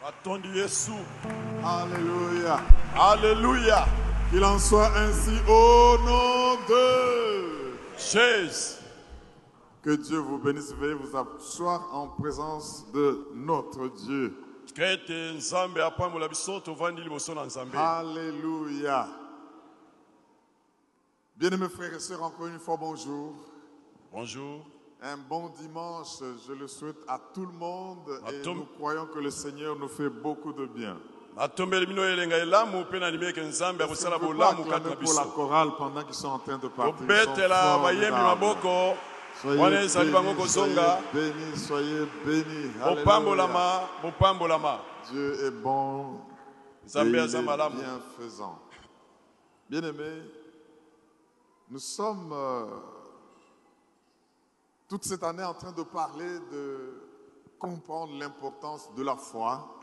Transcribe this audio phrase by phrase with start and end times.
[0.00, 0.92] batondi yesu
[1.62, 2.58] Alléluia.
[2.96, 3.86] alleluya
[4.30, 8.76] Qu'il en soit ainsi au nom de jésus
[9.82, 10.72] Que Dieu vous bénisse.
[10.74, 14.34] Veuillez vous asseoir en présence de notre Dieu.
[17.78, 19.08] Alléluia.
[21.36, 23.34] Bien-aimés frères et sœurs, encore une fois, bonjour.
[24.12, 24.66] bonjour
[25.02, 29.30] Un bon dimanche, je le souhaite à tout le monde et nous croyons que le
[29.30, 30.96] Seigneur nous fait beaucoup de bien.
[31.36, 35.22] natombeli bino elenga elamu mpe nalimi eke nzambe akosala bolamu kati na acclamer pour la
[35.24, 36.94] biso chorale pendant qu'ils sont en train de partir.
[37.00, 38.96] Ils sont kobetela bayembi maboko
[39.40, 40.98] Soyez wana ezali bango bénis, kozonga
[42.84, 44.80] bopambolama bopambolama
[46.84, 47.76] nzambe aza malamu.
[47.76, 48.58] bienfaisant.
[49.70, 50.22] Bien-aimés,
[51.70, 52.64] nous sommes euh,
[54.90, 57.00] toute cette année en train de parler de
[57.60, 59.78] comprendre l'importance de la foi.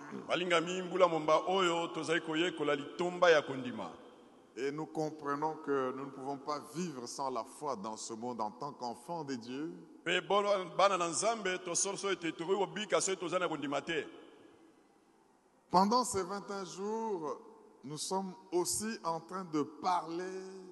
[4.57, 8.41] Et nous comprenons que nous ne pouvons pas vivre sans la foi dans ce monde
[8.41, 9.71] en tant qu'enfants de Dieu.
[15.71, 17.37] Pendant ces 21 jours,
[17.85, 20.66] nous sommes aussi en train de parler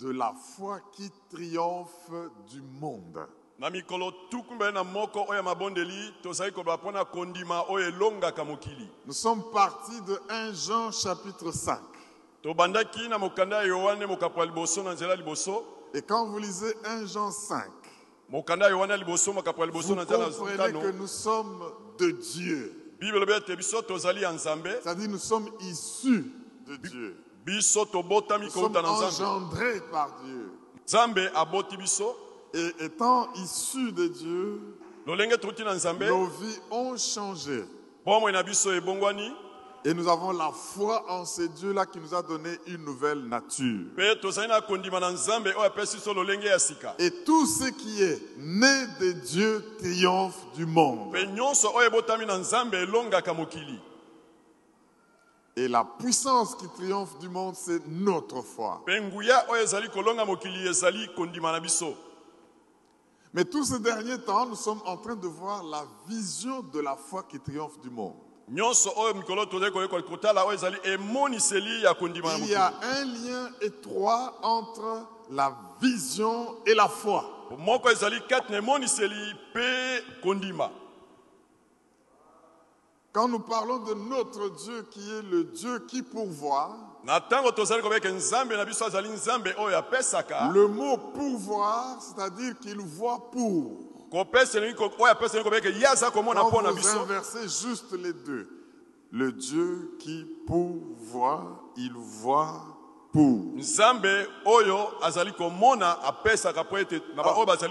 [0.00, 2.10] de la foi qui triomphe
[2.50, 3.20] du monde.
[3.58, 7.88] na mikolo tuku mbele na moko oyo ya mabondeli tozali koloba mpo na kondima oyo
[7.88, 11.78] elongaka mokili Nous sommes partis de 1 Jean chapitre 5.
[12.42, 16.38] tobandaki na mokanda ya yohane mokapo ya liboso na nzela ya liboso Et quand vous
[16.38, 17.64] lisez 1 Jean 5,
[18.30, 20.92] mokanda ya yohane ya liboso mokapo ya liboso vous na nzela ya comprenez tano que
[20.96, 21.62] nous sommes
[21.98, 22.94] de Dieu.
[22.98, 26.24] bible elobi ete biso tozali ya nzambe C'est-à-dire nous sommes issus
[26.66, 27.16] de Dieu.
[27.46, 30.52] Nous sommes engendrés par Dieu.
[32.52, 34.60] Et étant issus de Dieu,
[35.06, 35.16] nos
[36.26, 37.64] vies ont changé.
[38.06, 39.32] ebongwani
[39.82, 43.86] Et nous avons la foi en ce Dieu-là qui nous a donné une nouvelle nature.
[43.98, 44.14] Et
[47.24, 51.08] tout ce qui est né de Dieu triomphe du monde.
[51.08, 53.80] mpe nyonso oyo ebotami na nzambe elongaka mokili
[55.56, 58.82] Et la puissance qui triomphe du monde, c'est notre foi.
[63.32, 66.96] Mais tous ces derniers temps, nous sommes en train de voir la vision de la
[66.96, 68.14] foi qui triomphe du monde.
[68.48, 68.60] Il y
[72.54, 77.40] a un lien étroit entre la vision et la foi.
[77.58, 80.70] moko ezali kati na emoniseli mpe kondima
[83.12, 86.76] Quand nous parlons de notre Dieu qui est le Dieu qui pourvoit,
[89.74, 93.78] apesaka le mot pourvoir, c'est-à-dire qu'il voit pour.
[96.12, 98.48] komona Quand vous inversez juste les deux,
[99.10, 102.62] le Dieu qui pourvoit, il voit
[103.12, 103.56] pour.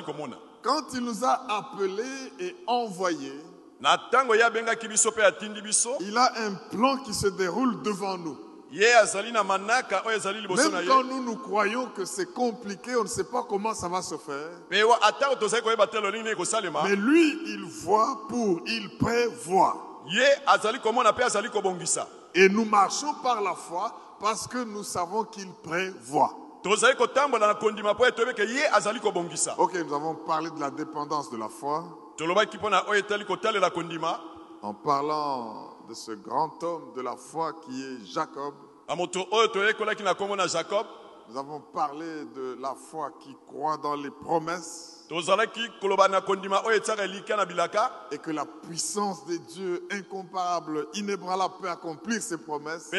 [0.04, 3.40] komona Quand il nous a appelés et envoyés,
[6.02, 8.38] il a un plan qui se déroule devant nous.
[10.58, 14.02] Même quand nous nous croyons que c'est compliqué, on ne sait pas comment ça va
[14.02, 14.52] se faire.
[16.84, 20.04] Mais lui, il voit pour, il prévoit.
[22.36, 26.36] Et nous marchons par la foi parce que nous savons qu'il prévoit.
[29.58, 31.86] Ok, nous avons parlé de la dépendance de la foi
[34.62, 38.54] en parlant de ce grand homme de la foi qui est Jacob.
[41.30, 45.06] Nous avons parlé de la foi qui croit dans les promesses
[48.12, 52.90] et que la puissance de Dieu incomparable, inébranlable peut accomplir ses promesses.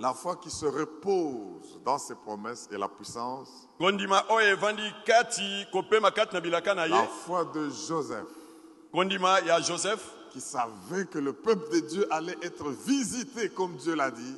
[0.00, 3.68] La foi qui se repose dans ses promesses et la puissance.
[3.80, 3.92] La
[7.24, 8.26] foi de Joseph
[9.60, 14.36] joseph qui savait que le peuple de Dieu allait être visité comme Dieu l'a dit.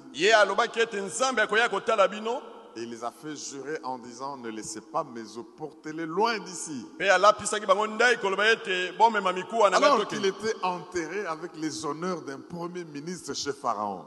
[2.76, 6.38] Et il les a fait jurer en disant ne laissez pas mes eaux, portez-les loin
[6.38, 6.86] d'ici.
[7.00, 7.36] Alors
[10.08, 14.04] qu'il était enterré avec les honneurs d'un premier ministre chez pharaon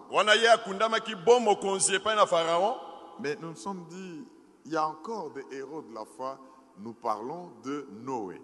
[3.20, 4.24] Mais nous nous sommes dit,
[4.66, 6.40] il y a encore des héros de la foi.
[6.80, 8.42] Nous parlons de Noé.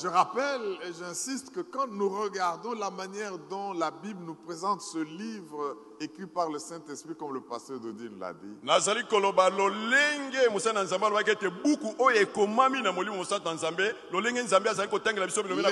[0.00, 4.80] Je rappelle et j'insiste que quand nous regardons la manière dont la Bible nous présente
[4.80, 8.54] ce livre écrit par le Saint-Esprit, comme le pasteur Dodine l'a dit,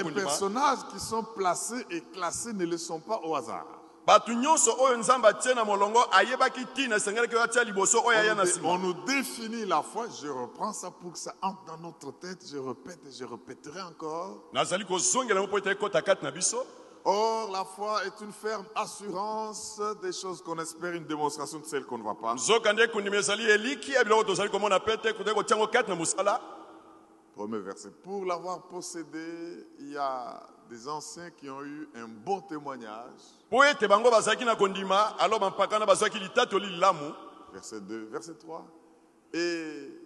[0.01, 3.65] les personnages qui sont placés et classés ne le sont pas au hasard.
[4.07, 8.33] Bato nyonso oyo nzambe atie na molongo ayebaki ntina esengelaki oyo atia liboso oyo aya
[8.33, 11.19] On na nous, dé- nsima on nous définit la foi, je reprends ça pour que
[11.19, 14.45] ça entre dans notre tête, je répète et je répéterai encore.
[14.53, 16.65] nazali kozongela yango mpo ete ekota kati na biso
[17.09, 21.85] Or, la foi est une ferme assurance des choses qu'on espère, une démonstration de celles
[21.85, 22.35] qu'on ne voit pas.
[27.37, 27.91] Premier verset.
[28.03, 33.21] Pour l'avoir possédé, il y a des anciens qui ont eu un bon témoignage.
[37.53, 38.65] Verset 2, verset 3.
[39.33, 40.06] Et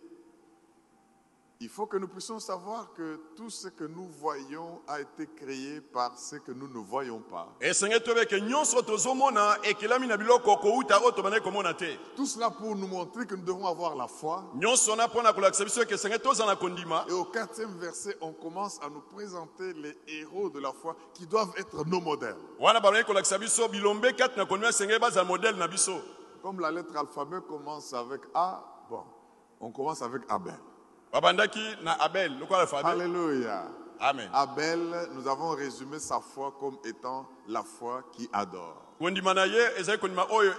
[1.63, 5.83] il faut que nous puissions savoir que tout ce que nous voyons a été créé
[5.83, 7.55] par ce que nous ne voyons pas.
[8.01, 8.11] te
[12.17, 14.43] Tout cela pour nous montrer que nous devons avoir la foi.
[17.09, 21.27] Et au quatrième verset, on commence à nous présenter les héros de la foi qui
[21.27, 22.39] doivent être nos modèles.
[25.69, 26.01] biso
[26.43, 29.05] Comme la lettre alphabet commence avec A, bon,
[29.61, 30.55] on commence avec Abel.
[31.13, 32.33] Babandaki na abel.
[32.85, 33.65] Alléluia.
[34.01, 34.29] amen.
[34.33, 38.77] Abel, nous avons résumé sa foi comme étant la foi qui adore.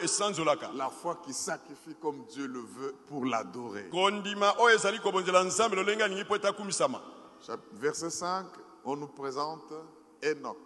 [0.01, 3.89] esanzolaka La foi qui sacrifie comme Dieu le veut pour l'adorer.
[7.73, 8.45] Verset 5,
[8.85, 9.73] on nous présente
[10.23, 10.57] Enoch,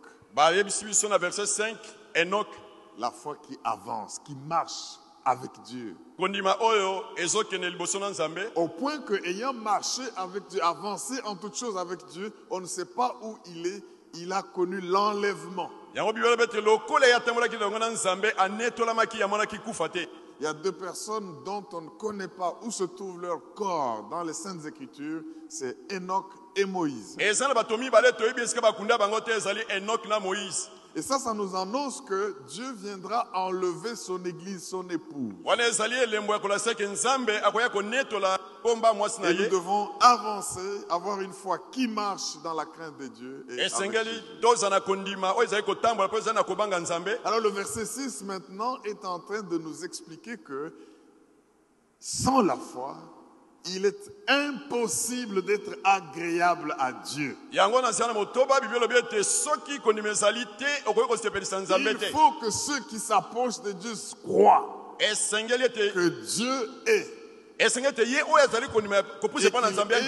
[1.19, 1.77] verset 5
[2.15, 2.47] enok
[2.97, 5.95] la foi qui avance, qui marche avec Dieu.
[8.56, 12.66] Au point que, ayant marché avec Dieu, avancé en toutes choses avec Dieu, on ne
[12.68, 13.83] sait pas où il est,
[14.13, 15.69] il a connu l'enlèvement.
[20.39, 24.07] Il y a deux personnes dont on ne connaît pas où se trouve leur corps
[24.12, 26.25] dans les Saintes Écritures, c'est Enoch
[26.57, 27.16] et Moïse.
[30.97, 35.33] Et ça, ça nous annonce que Dieu viendra enlever son église, son épouse.
[39.30, 43.45] Et nous devons avancer, avoir une foi qui marche dans la crainte de Dieu.
[43.50, 43.68] et
[47.25, 50.71] Alors le verset 6 maintenant est en train de nous expliquer que
[52.00, 52.95] sans la foi,
[53.67, 57.38] il est impossible d'être agréable à Dieu.
[57.51, 57.59] Il
[62.12, 67.07] faut que ceux qui s'approchent de Dieu croient que Dieu est.
[67.57, 67.85] Et qu'il
[68.15, 68.21] est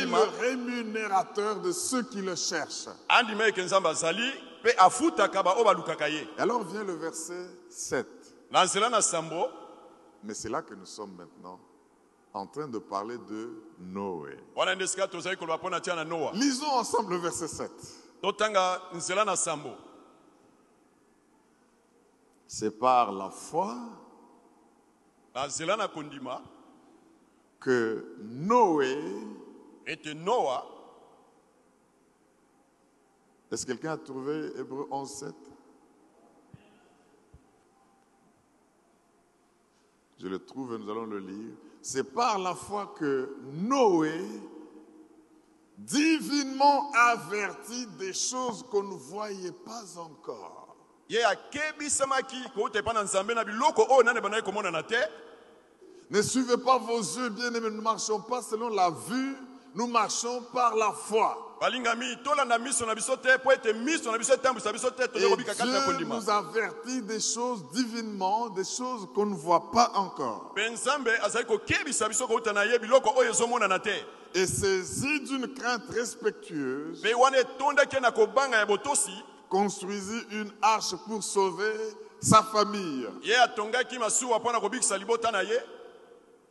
[0.06, 2.90] le rémunérateur de ceux qui le cherchent.
[6.38, 8.06] alors vient le verset 7.
[8.52, 9.48] na nzela na sambo
[10.24, 11.60] Mais c'est là que nous sommes maintenant
[12.38, 14.38] en train de parler de Noé.
[16.34, 17.72] Lisons ensemble le verset 7.
[18.22, 19.76] totanga nzela na sambo
[22.48, 23.76] C'est par la foi
[27.60, 28.98] que Noé,
[29.86, 30.78] ete noa
[33.50, 35.36] est-ce que quelqu'un a trouvé Hébreu 11, 7
[40.20, 41.56] Je le trouve et nous allons le lire.
[41.90, 44.20] C'est par la foi que Noé,
[45.78, 50.76] divinement averti des choses qu'on ne voyait pas encore,
[56.10, 59.38] ne suivez pas vos yeux, bien-aimés, nous ne marchons pas selon la vue,
[59.74, 61.47] nous marchons par la foi.
[61.60, 65.08] Balingami tolanda miso na biso te mpo ete miso na biso etambwisa biso te Et
[65.08, 69.72] toza kobika kati na kondima nous avertit des choses divinement, des choses qu'on ne voit
[69.72, 70.54] pas encore.
[70.56, 73.96] mpe nzambe azali kokebisa biso kouta na ye biloko oyo ezomonana te
[74.36, 80.52] Et saisi d'une crainte respectueuse, mpe wana etondaki ye na kobanga ya botosi construisit une
[80.62, 81.74] arche pour sauver
[82.20, 83.08] sa famille.
[83.24, 85.60] ye atongaki masuwa mpo na kobikisa libota na ye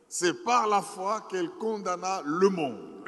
[0.08, 3.02] C'est par la foi qu'elle condamna le monde.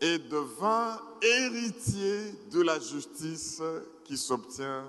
[0.00, 3.62] Et devint héritier de la justice
[4.04, 4.84] qui s'obtient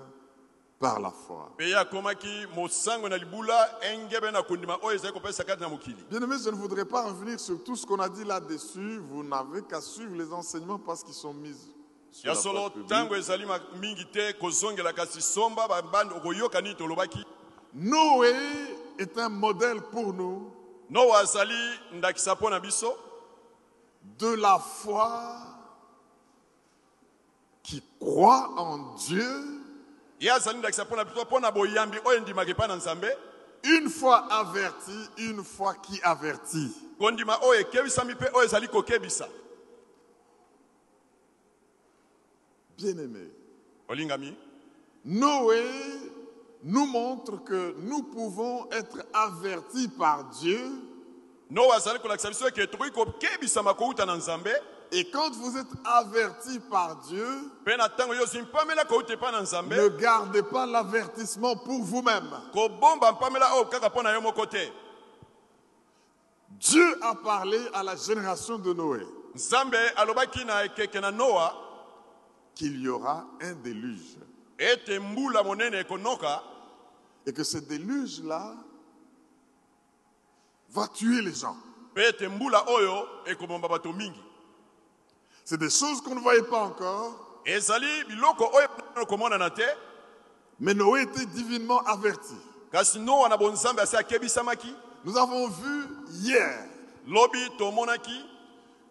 [0.78, 1.50] par la foi.
[1.56, 5.96] mpe ye akomaki mosango na libula engebe na kondima oyo ezali kopesa kati na mokili.
[6.08, 8.98] Bien aimés, je ne voudrais pas revenir sur tout ce qu'on a dit là-dessus.
[8.98, 11.56] Vous n'avez qu'à suivre les enseignements parce qu'ils sont mis
[12.12, 13.44] sur ya solo ntango ezali
[13.80, 14.32] mingi te
[15.56, 17.24] babandi tolobaki
[18.98, 20.52] est un modèle pour nous
[20.90, 21.54] noa azali
[21.92, 22.96] ndakisa mpo na biso.
[24.18, 25.36] de la foi
[27.62, 29.60] qui croit en Dieu,
[30.20, 33.08] ye azali ndakisa mpo na biso mpo na boyambi oyo endimaka epai na nzambe.
[33.64, 36.72] Une foi avertie, une foi qui avertit.
[36.98, 39.28] kondima oyo ekebisami mpe oyo ezali kokebisa.
[42.78, 43.30] Bien-aimés,
[43.88, 44.36] olingami.
[45.04, 45.64] Noé
[46.68, 50.60] nous montre que nous pouvons être avertis par Dieu.
[54.90, 57.26] Et quand vous êtes avertis par Dieu,
[59.42, 62.28] nzambe ne gardez pas l'avertissement pour vous-même.
[62.52, 64.72] te
[66.50, 69.06] Dieu a parlé à la génération de Noé.
[72.54, 74.18] Qu'il y aura un déluge
[74.58, 76.42] ete mbula monene ekonoka
[77.28, 78.54] et que ce déluge-là
[80.70, 81.56] va tuer les gens.
[83.92, 84.24] mingi.
[85.44, 87.50] C'est des choses qu'on ne voyait pas encore, te.
[90.60, 92.34] Mais Noé était divinement averti.
[95.04, 96.66] Nous avons vu hier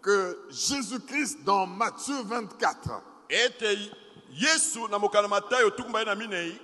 [0.01, 3.91] que Jésus-Christ, dans Matthieu 24, ete
[4.31, 6.59] yesu na mokano matayo tukumba ye na minei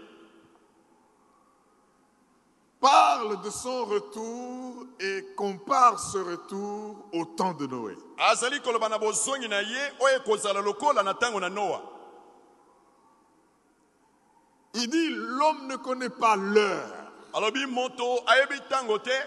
[2.84, 7.96] parle de son retour et compare ce retour au temps de Noé.
[8.18, 11.82] azali koloba na bozongi na ye oyo ekozala lokola na ntango na noa
[14.76, 16.92] Il dit, l'homme ne connaît pas l'heure.
[17.34, 19.18] alobi moto ayebi ntango te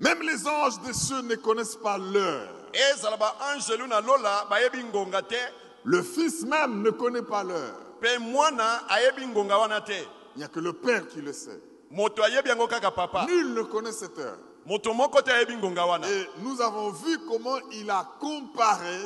[0.00, 2.48] Même les anges des cieux ne connaissent pas l'heure.
[2.92, 5.36] ezala baangelu na lola bayebi ngonga te
[5.84, 7.74] Le Fils même ne connaît pas l'heure.
[8.00, 10.00] mpe mwana ayebi ngonga wana te
[10.36, 11.60] Il n'y a que le Père qui le sait.
[11.90, 14.38] Moto ayebi yango kaka papa Nul ne connaît cette heure.
[14.66, 18.98] moto moko te ayebi ngonga wana Et nous avons vu comment il a comparé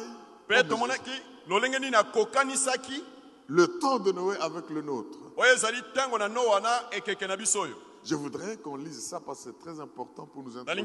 [0.49, 1.11] mpe tomonaki
[1.49, 3.03] lolenge nini akokanisaki?
[3.47, 5.19] Le temps de Noé avec le nôtre.
[5.37, 7.75] oyo ezali ntango na noa na ekeke na biso oyo
[8.05, 10.85] Je voudrais qu'on lise ça parce que c'est très important pour nous introduire.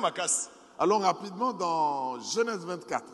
[0.00, 3.04] makasi Allons rapidement dans Genèse 24.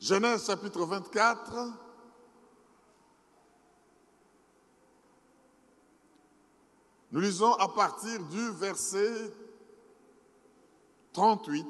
[0.00, 1.72] Genèse chapitre 24.
[7.12, 9.30] Nous lisons à partir du verset
[11.12, 11.66] 38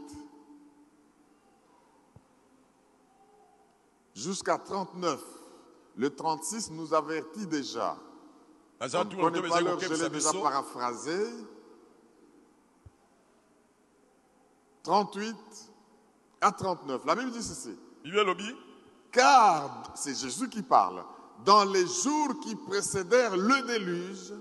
[4.14, 5.20] jusqu'à 39.
[5.96, 7.96] Le 36 nous avertit déjà.
[8.80, 11.26] On ne pas l'heure, je l'ai déjà paraphrasé.
[14.84, 15.36] 38
[16.40, 17.04] à 39.
[17.04, 17.76] La Bible dit ceci.
[19.12, 21.02] Car, c'est Jésus qui parle,
[21.44, 24.32] dans les jours qui précédèrent le déluge,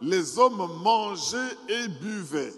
[0.00, 2.54] les hommes mangeaient et buvaient,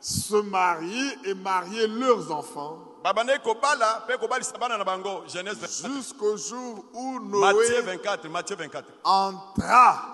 [0.00, 5.94] se mariaient et mariaient leurs enfants, babandaki kobala mpe kobalisa bana na bango genèse 24.
[5.94, 10.12] jusqu'au jour où matthieu Noé 24 matthieu 24 entra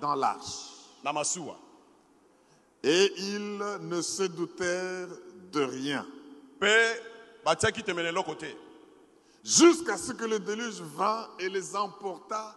[0.00, 0.69] dans l'arche.
[1.04, 1.56] Na masuwa
[2.82, 5.08] Et ils ne se doutèrent
[5.52, 6.06] de rien.
[9.44, 12.54] jusqu'à ce que le déluge vint et les emporta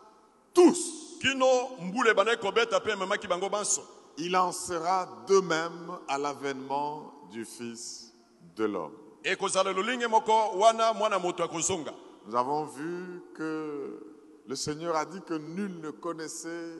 [0.53, 1.19] tous.
[4.17, 8.13] Il en sera de même à l'avènement du Fils
[8.55, 8.93] de l'homme.
[11.39, 11.93] akozonga
[12.27, 13.99] Nous avons vu que
[14.47, 16.75] le Seigneur a dit que nul ne connaissait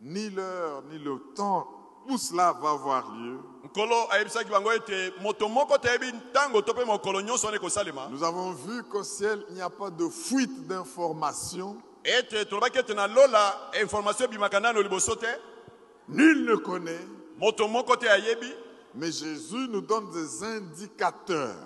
[0.00, 1.66] ni l'heure ni le temps
[2.08, 3.38] où cela va avoir lieu.
[8.10, 11.76] Nous avons vu qu'au ciel, il n'y a pas de fuite d'informations.
[16.08, 17.00] Nul ne connaît,
[18.94, 21.56] mais Jésus nous donne des indicateurs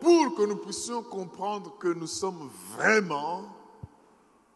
[0.00, 3.56] pour que nous puissions comprendre que nous sommes vraiment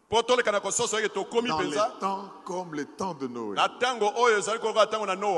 [0.11, 3.55] dans les temps comme les temps de Noé.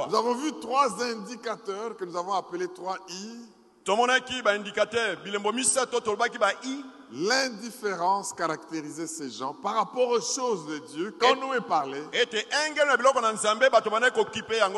[0.10, 3.40] Nous avons vu trois indicateurs que nous avons appelés trois I.
[3.84, 6.84] tomonaki baindikateur bilembo misato tolobaki ba i
[7.16, 11.16] L'indifférence caractérisait ces gens par rapport aux choses de Dieu.
[11.20, 11.36] Quand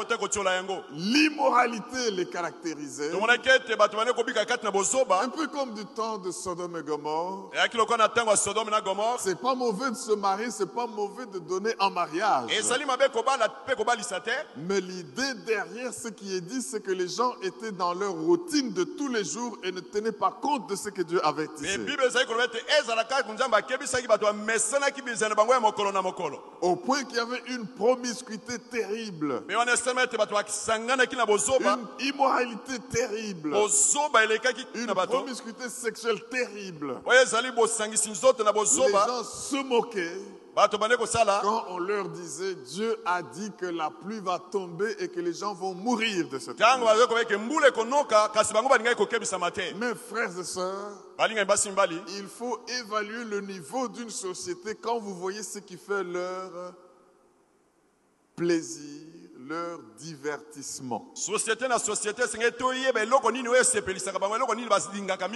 [0.03, 3.11] te kotiola yango l'immoralité les caractérisait.
[4.63, 7.51] na bozoba Un peu comme du temps de Sodome et Gomorre.
[9.19, 12.49] C'est pas mauvais de se marier, c'est pas mauvais de donner en mariage.
[14.57, 18.73] Mais l'idée derrière ce qui est dit, c'est que les gens étaient dans leur routine
[18.73, 21.47] de tous les jours et ne tenaient pas compte de ce que Dieu avait
[22.05, 26.39] ezali koloba ete ezalaka nzambe akebisaki bato bamesanaki bizela na bango ya mokolo na mokolo
[26.61, 31.25] Au point qu'il y avait une promiscuité terrible, me wana esalema ete bato basanganaki na
[31.25, 36.97] bozoba une immoralité terrible, bozoba elekaki une na bato promiscuité sexuelle terrible.
[37.05, 40.17] oyo ezali bosangisi nzoto na Les bozoba gens se moquaient
[41.41, 45.33] quand on leur disait Dieu a dit que la pluie va tomber et que les
[45.33, 46.65] gens vont mourir de cette pluie.
[49.75, 50.93] Mes frères et sœurs,
[52.17, 56.73] il faut évaluer le niveau d'une société quand vous voyez ce qui fait leur
[58.35, 59.01] plaisir,
[59.47, 61.11] leur divertissement.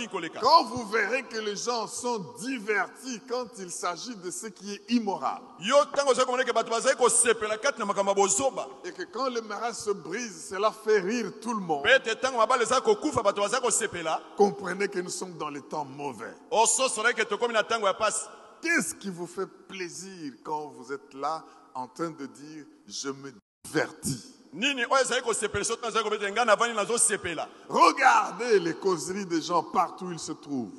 [0.08, 0.40] koleka.
[0.40, 4.92] Quand vous verrez que les gens sont divertis quand il s'agit de ce qui est
[4.92, 5.42] immoral,
[8.86, 11.86] et que quand le mariage se brise, cela fait rire tout le monde,
[14.38, 16.34] comprenez que nous sommes dans les temps mauvais.
[17.94, 18.26] pasi.
[18.62, 23.32] Qu'est-ce qui vous fait plaisir quand vous êtes là en train de dire je me
[27.70, 30.72] Regardez les causeries des gens partout où ils se trouvent.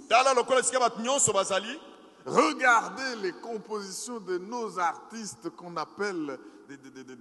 [2.27, 7.17] Regardez les compositions de nos artistes qu'on appelle des- des- des-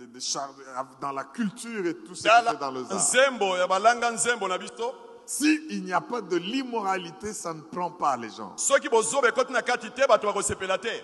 [1.02, 3.00] dans la culture et tout fait dans le art.
[5.26, 8.54] S'il n'y a pas de l'immoralité, ça ne prend pas les gens.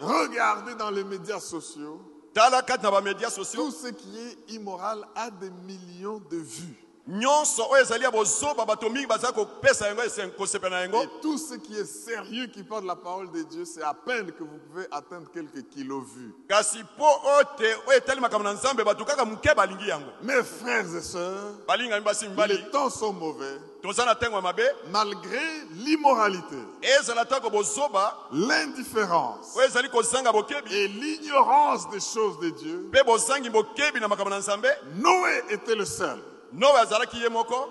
[0.02, 2.02] Regardez dans les médias sociaux,
[2.36, 6.85] tout ce qui est immoral a des millions de vues.
[7.08, 11.04] Nyonso oyo ezali ya bozoba bato mingi bazali kopesa yango ese- kosepela na yango.
[11.04, 13.94] Et tout ce qui est sérieux qui parle de la parole de Dieu, c'est à
[13.94, 16.34] peine que vous pouvez atteindre quelques kilos vues.
[16.48, 20.10] kasi mpo oyo te oyo etali makambo na nzambe bato kaka moke balingi yango.
[20.24, 22.54] Mes frères et sœurs, balingami basi mibali.
[22.58, 23.60] les temps sont mauvais.
[23.84, 24.64] toza na ntango ya mabe.
[24.92, 25.40] Malgré
[25.74, 28.18] l'immoralité, ezala ntango bozoba.
[28.32, 30.74] l'indifférence oyo ezali kozanga bokebi.
[30.74, 34.68] et l'ignorance des choses de Dieu, mpe bozangi bokebi na makambo na nzambe.
[34.96, 36.20] Noé était le seul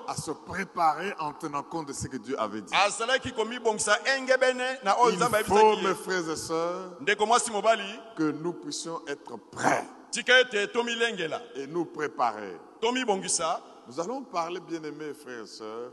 [0.08, 2.72] à se préparer en tenant compte de ce que Dieu avait dit.
[5.10, 6.90] Il faut, mes frères et sœurs,
[8.16, 9.84] que nous puissions être prêts.
[11.56, 12.56] Et nous préparer.
[13.86, 15.90] Nous allons parler, bien-aimés frères et sœurs,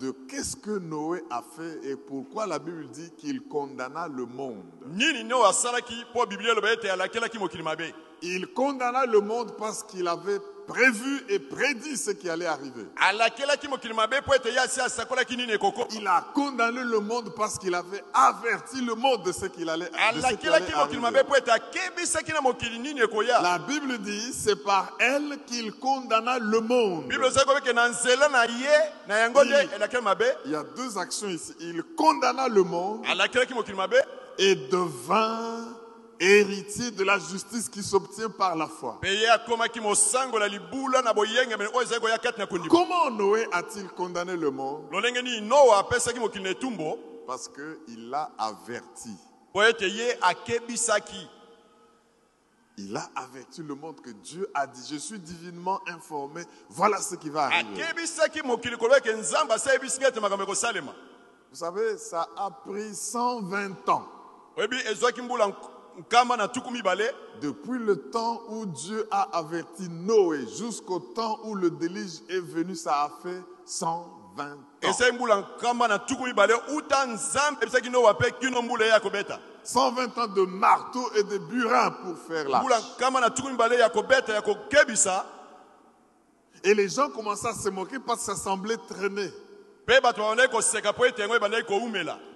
[0.00, 4.64] de qu'est-ce que Noé a fait et pourquoi la Bible dit qu'il condamna le monde.
[8.22, 12.86] Il condamna le monde parce qu'il avait prévu et prédit ce qui allait arriver.
[15.92, 19.90] Il a condamné le monde parce qu'il avait averti le monde de ce qu'il allait,
[20.36, 20.66] qui allait
[23.42, 27.04] La Bible dit, c'est par elle qu'il condamna le monde.
[29.64, 29.68] Il-
[30.46, 31.54] Il y a deux actions ici.
[31.60, 33.02] Il condamna le monde
[34.38, 35.64] et devint
[36.20, 38.98] héritier de la justice qui s'obtient par la foi.
[42.68, 44.84] Comment Noé a-t-il condamné le monde?
[47.26, 49.10] Parce qu'il l'a averti.
[52.76, 57.14] Il a averti le monde que Dieu a dit, je suis divinement informé, voilà ce
[57.14, 57.82] qui va arriver.
[61.52, 64.08] Vous savez, ça a pris 120 ans.
[67.40, 72.74] Depuis le temps où Dieu a averti Noé jusqu'au temps où le déluge est venu,
[72.74, 74.58] ça a fait 120 ans.
[74.80, 79.00] esali mbula nkama na tuku mibale uta nzambe ebisaki noa mpe kino mbula ye ya
[79.00, 79.38] kobeta?
[79.64, 83.78] 120 ans de marteau et de burin pour faire la mbula nkama na tuku mibale
[83.78, 85.24] ya kobeta ya kokebisa
[86.64, 89.30] Et les gens commençaient à se moquer parce que ça semblait traîner.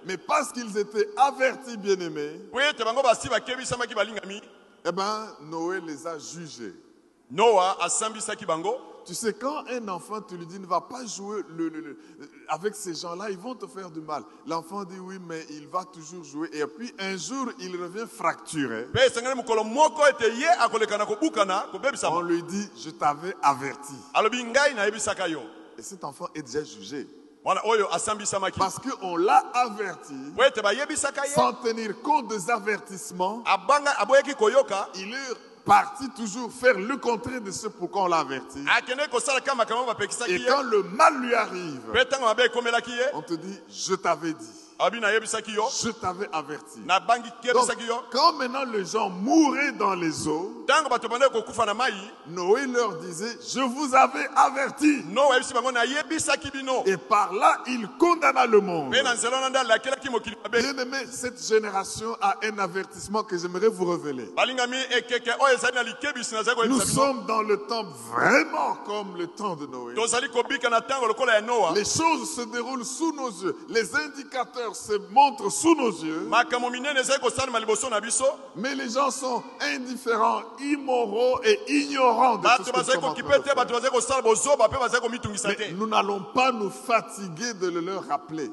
[0.05, 2.39] Mais parce qu'ils étaient avertis, bien-aimés,
[4.85, 6.73] eh ben, Noé les a jugés.
[9.05, 11.97] Tu sais, quand un enfant, tu lui dis ne va pas jouer le- le- le-
[12.47, 14.23] avec ces gens-là, ils vont te faire du mal.
[14.45, 16.49] L'enfant dit oui, mais il va toujours jouer.
[16.53, 18.87] Et puis un jour, il revient fracturé.
[22.11, 23.93] On lui dit, je t'avais averti.
[25.77, 27.07] Et cet enfant est déjà jugé.
[28.57, 30.13] Parce qu'on l'a averti,
[31.33, 33.43] sans tenir compte des avertissements,
[34.95, 38.59] il est parti toujours faire le contraire de ce pourquoi on l'a averti.
[40.27, 41.81] Et quand le mal lui arrive,
[43.13, 46.79] on te dit, je t'avais dit, je t'avais averti.
[47.53, 47.69] Donc,
[48.11, 50.65] quand maintenant les gens mouraient dans les eaux,
[52.27, 55.03] Noé leur disait, je vous avais averti.
[56.85, 58.91] Et par là, il condamna le monde.
[58.91, 59.03] Bien
[60.77, 64.31] aimé, cette génération a un avertissement que j'aimerais vous révéler.
[66.67, 69.95] Nous sommes dans le temps vraiment comme le temps de Noé.
[71.75, 73.55] Les choses se déroulent sous nos yeux.
[73.69, 76.27] Les indicateurs se montrent sous nos yeux.
[78.55, 83.01] Mais les gens sont indifférents, immoraux et ignorants de tout ce que
[85.73, 88.49] nous Mais n'allons pas nous fatiguer de le leur rappeler.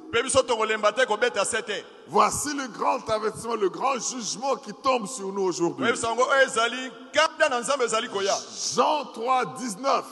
[2.09, 5.85] Voici le grand avertissement, le grand jugement qui tombe sur nous aujourd'hui.
[8.77, 10.05] Jean 3, 19.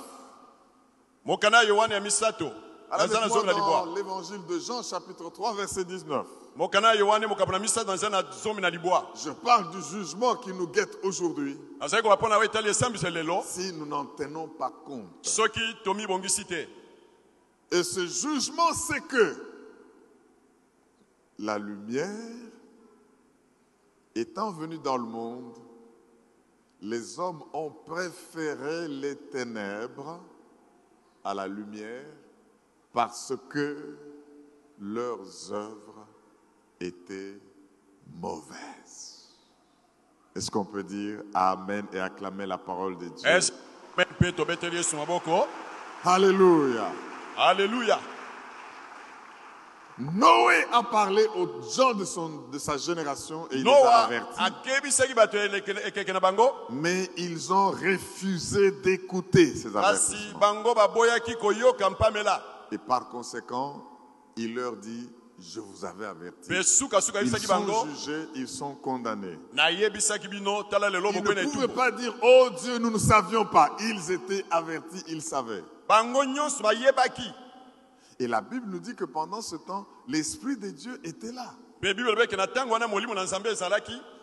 [2.98, 6.26] Dans l'évangile de Jean, chapitre 3, verset 19.
[6.56, 10.36] mokanda ya yohane mokambo na misato naza na zomi na libwa Je parle du jugement
[10.36, 11.58] qui nous guette aujourd'hui.
[13.44, 15.26] Si nous n'en tenons pas compte.
[17.72, 19.36] Et ce jugement, c'est que
[21.40, 22.08] la lumière
[24.14, 25.58] étant venue dans le monde,
[26.80, 30.20] les hommes ont préféré les ténèbres
[31.24, 32.06] à la lumière
[32.94, 33.98] parce que
[34.80, 36.06] leurs œuvres
[36.80, 37.38] étaient
[38.20, 39.34] mauvaises.
[40.34, 43.28] Est-ce qu'on peut dire Amen et acclamer la parole de Dieu
[46.04, 46.90] Alléluia.
[47.36, 47.98] alleluya
[49.96, 54.34] Noé a parlé aux gens de, son, de sa génération et il les a avertis.
[56.70, 60.40] Mais ils ont refusé d'écouter ces avertissements.
[62.74, 63.84] Et par conséquent,
[64.36, 65.08] il leur dit,
[65.38, 66.50] je vous avais averti.
[66.50, 69.38] Ils ayebisaki sont jugés, ils sont condamnés.
[69.56, 73.76] Ils ne pouvaient pas dire, oh Dieu, nous ne savions pas.
[73.78, 75.62] Ils étaient avertis, ils savaient.
[76.26, 77.32] nyonso bayebaki
[78.18, 81.54] Et la Bible nous dit que pendant ce temps, l'Esprit de Dieu était là.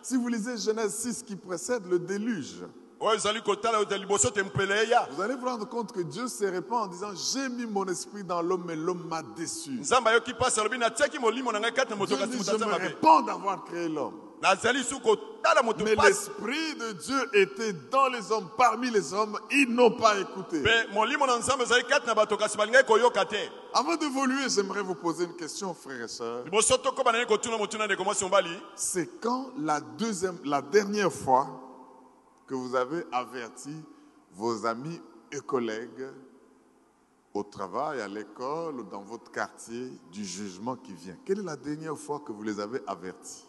[0.02, 2.64] Si vous lisez Genèse 6 qui précède le déluge,
[5.10, 8.22] Vous allez vous rendre compte que Dieu se répand en disant J'ai mis mon esprit
[8.22, 9.80] dans l'homme, mais l'homme m'a déçu.
[12.06, 14.14] Dieu dit Je me répands d'avoir créé l'homme.
[15.84, 20.62] Mais l'esprit de Dieu était dans les hommes, parmi les hommes, ils n'ont pas écouté.
[23.74, 26.44] Avant d'évoluer, j'aimerais vous poser une question, frères et sœurs.
[28.76, 31.46] C'est quand la deuxième, la dernière fois
[32.52, 33.74] que vous avez averti
[34.32, 35.00] vos amis
[35.32, 36.04] et collègues
[37.34, 41.16] au travail, à l'école ou dans votre quartier du jugement qui vient?
[41.24, 43.44] Quelle est la dernière fois que vous les avez avertis?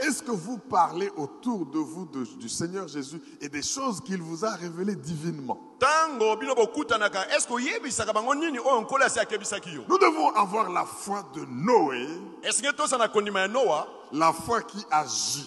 [0.00, 4.00] Que Est-ce que vous parlez autour de vous de- du Seigneur Jésus et des choses
[4.00, 5.58] qu'il vous a révélées divinement?
[9.74, 9.84] Yo?
[9.88, 12.08] Nous devons avoir la foi de Noé,
[14.12, 15.46] la foi qui agit.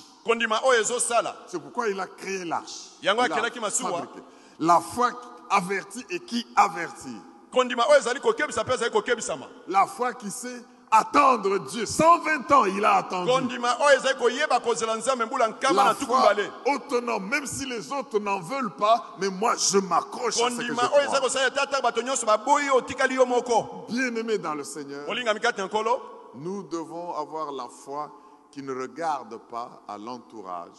[1.47, 2.91] C'est pourquoi il a créé l'arche.
[4.60, 5.12] La foi
[5.49, 7.17] avertit et qui avertit.
[9.67, 11.86] La foi qui sait attendre Dieu.
[11.86, 13.31] 120 ans, il a attendu.
[15.73, 16.34] La foi
[16.67, 20.63] autonome, même si les autres n'en veulent pas, mais moi je m'accroche à ce que
[20.63, 20.89] je crois.
[23.25, 25.05] moko Bien-aimés dans le Seigneur,
[26.36, 28.10] nous devons avoir la foi
[28.51, 30.77] qui ne regarde pas à l'entourage.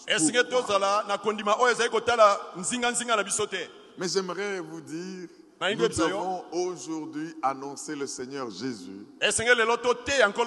[3.98, 5.28] Mais j'aimerais vous dire,
[5.70, 9.06] nous devons aujourd'hui annoncer le Seigneur Jésus.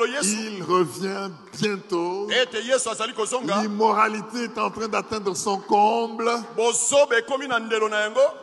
[0.07, 2.27] yesu Il revient bientôt.
[3.15, 6.29] kozonga L'immoralité est en train d'atteindre son comble.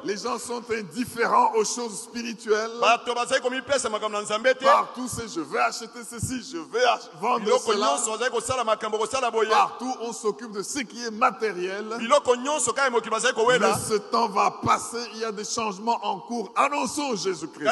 [0.05, 2.71] Les gens sont indifférents aux choses spirituelles.
[4.65, 6.85] Partout, c'est je vais acheter ceci, je vais
[7.21, 7.99] vendre cela.
[9.51, 11.85] Partout, on s'occupe de ce qui est matériel.
[11.99, 12.09] Mais
[13.89, 16.51] ce temps va passer, il y a des changements en cours.
[16.63, 17.67] Annonçons Jésus-Christ.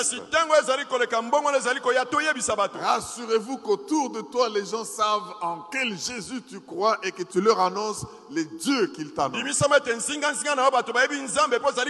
[2.80, 7.40] Rassurez-vous qu'autour de toi, les gens savent en quel Jésus tu crois et que tu
[7.40, 9.12] leur annonces les dieux qu'il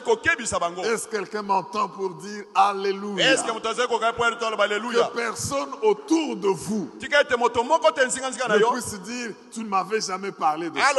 [0.02, 0.82] kokebisa bango.
[0.82, 3.36] Est-ce que quelqu'un m'entend pour dire Alléluia?
[3.36, 10.92] Que personne autour de vous ne puisse dire Tu ne m'avais jamais parlé de ça.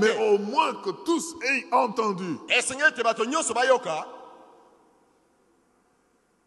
[0.00, 2.38] Mais au moins que tous aient entendu,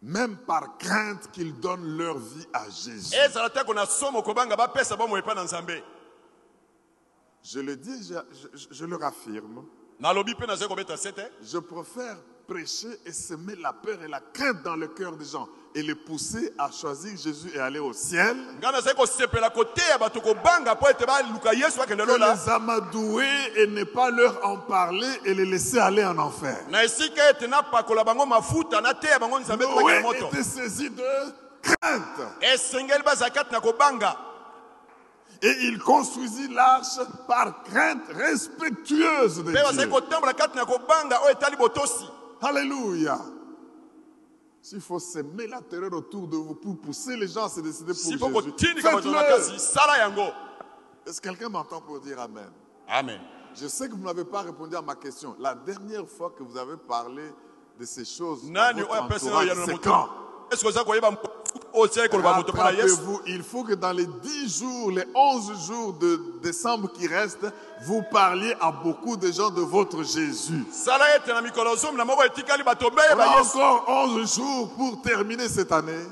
[0.00, 3.14] même par crainte qu'ils donnent leur vie à Jésus.
[3.14, 5.82] ezala te kona somo kobanga bapesa bomoi epai na nzambe
[7.42, 8.14] Je le dis, je,
[8.56, 9.64] je- je le raffirme.
[11.42, 15.48] Je préfère prêcher et semer la peur et la crainte dans le cœur des gens
[15.74, 18.36] et les pousser à choisir Jésus et aller au ciel.
[22.06, 26.56] Que les amadouer et ne pas leur en parler et les laisser aller en enfer.
[29.82, 31.02] Noé était saisi de
[31.62, 34.16] crainte esengeli bazala kati na kobanga
[35.42, 39.90] et il construisit l'arche par crainte respectueuse de Dieu.
[42.40, 43.18] Alléluia.
[44.60, 47.92] S'il faut semer la terreur autour de vous pour pousser les gens à se décider
[48.18, 48.52] pour Jésus,
[49.02, 49.10] faites-le.
[51.06, 52.50] Est-ce que quelqu'un m'entend pour dire Amen?
[52.88, 53.20] Amen
[53.54, 55.34] Je sais que vous n'avez pas répondu à ma question.
[55.38, 57.32] La dernière fois que vous avez parlé
[57.78, 58.42] de ces choses,
[59.64, 60.08] c'est quand?
[63.26, 67.46] Il faut que dans les 10 jours, les 11 jours de décembre qui restent,
[67.84, 70.64] vous parliez à beaucoup de gens de votre Jésus.
[73.14, 76.04] On a yesu encore 11 jours pour terminer cette année.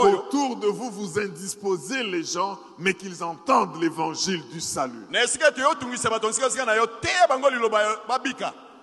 [0.00, 5.06] Autour de vous, vous indisposez les gens, mais qu'ils entendent l'évangile du salut.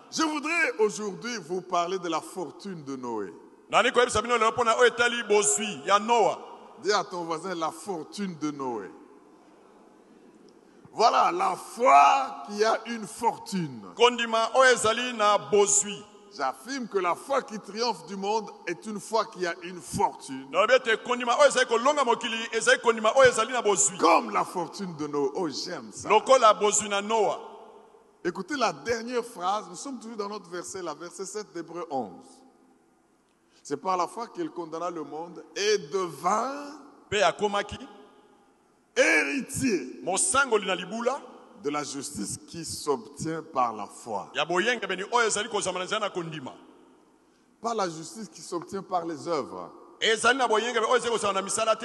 [0.10, 3.34] Je voudrais aujourd'hui vous parler de la fortune de Noé.
[6.84, 8.90] Dis à ton voisin la fortune de Noé.
[10.94, 13.82] Voilà la foi qui a une fortune.
[16.36, 20.48] J'affirme que la foi qui triomphe du monde est une foi qui a une fortune.
[23.98, 25.30] Comme la fortune de Noé.
[25.36, 26.08] Oh, j'aime ça.
[28.24, 29.66] Écoutez la dernière phrase.
[29.70, 32.12] Nous sommes toujours dans notre verset, la verset 7 d'Hébreu 11.
[33.68, 36.72] C'est par la foi qu'il condamna le monde et devint
[38.96, 40.02] héritier
[41.62, 44.32] de la justice qui s'obtient par la foi.
[47.62, 49.70] Pas la justice qui s'obtient par les œuvres.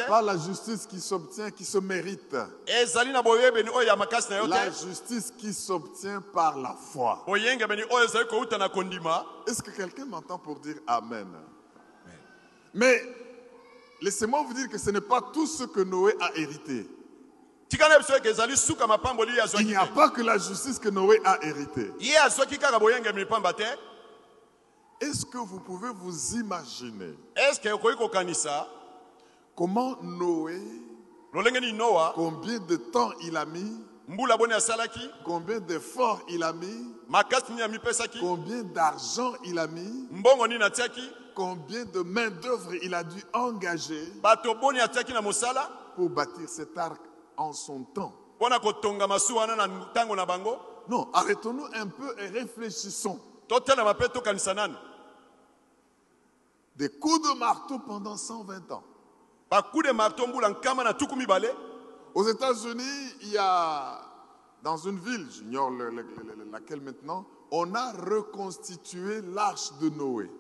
[0.07, 2.37] Pas la justice qui s'obtient, qui se mérite.
[4.47, 7.25] La justice qui s'obtient par la foi.
[9.49, 11.27] Est-ce que quelqu'un m'entend pour dire Amen?
[12.75, 13.03] Mais
[14.01, 16.87] laissez-moi vous dire que ce n'est pas tout ce que Noé a hérité.
[17.71, 21.91] Il n'y a pas que la justice que Noé a hérité.
[21.99, 23.63] ye azwaki kaka boyengebeni pamba te.
[25.01, 27.15] Est-ce que vous pouvez vous imaginer
[29.57, 30.61] comment Noé,
[32.15, 33.81] combien de temps il a mis,
[35.25, 36.95] combien d'efforts il a mis,
[38.21, 40.09] combien d'argent il a mis,
[41.35, 44.13] combien de main-d'œuvre il a dû engager
[45.97, 47.01] pour bâtir cet arc
[47.37, 48.13] en son temps.
[50.89, 53.19] Non, arrêtons-nous un peu et réfléchissons.
[56.77, 58.83] Des coups de marteau pendant 120 ans.
[62.15, 64.01] Aux États-Unis, il y a,
[64.63, 70.31] dans une ville, j'ignore le- le- le- laquelle maintenant, on a reconstitué l'arche de Noé.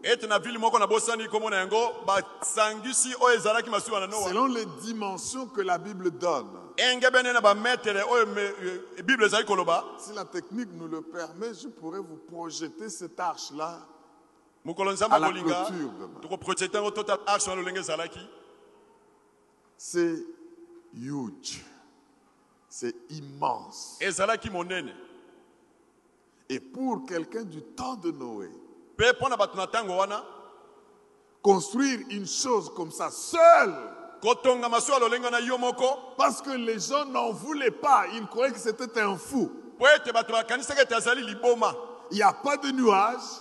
[4.29, 6.49] Selon les dimensions que la Bible donne.
[8.63, 9.03] eh,
[9.99, 13.87] Si la technique nous le permet, je pourrais vous projeter cette arche-là.
[15.17, 15.29] À la
[15.67, 15.91] clôture
[16.95, 17.19] tota
[19.77, 20.25] C'est
[20.95, 21.63] huge.
[22.71, 23.99] C'est immense.
[26.53, 28.51] Et pour quelqu'un du temps de Noé,
[31.43, 33.75] construire une chose comme ça seul,
[36.19, 39.51] parce que les gens n'en voulaient pas, ils croyaient que c'était un fou.
[42.11, 43.41] Il n'y a pas de nuages,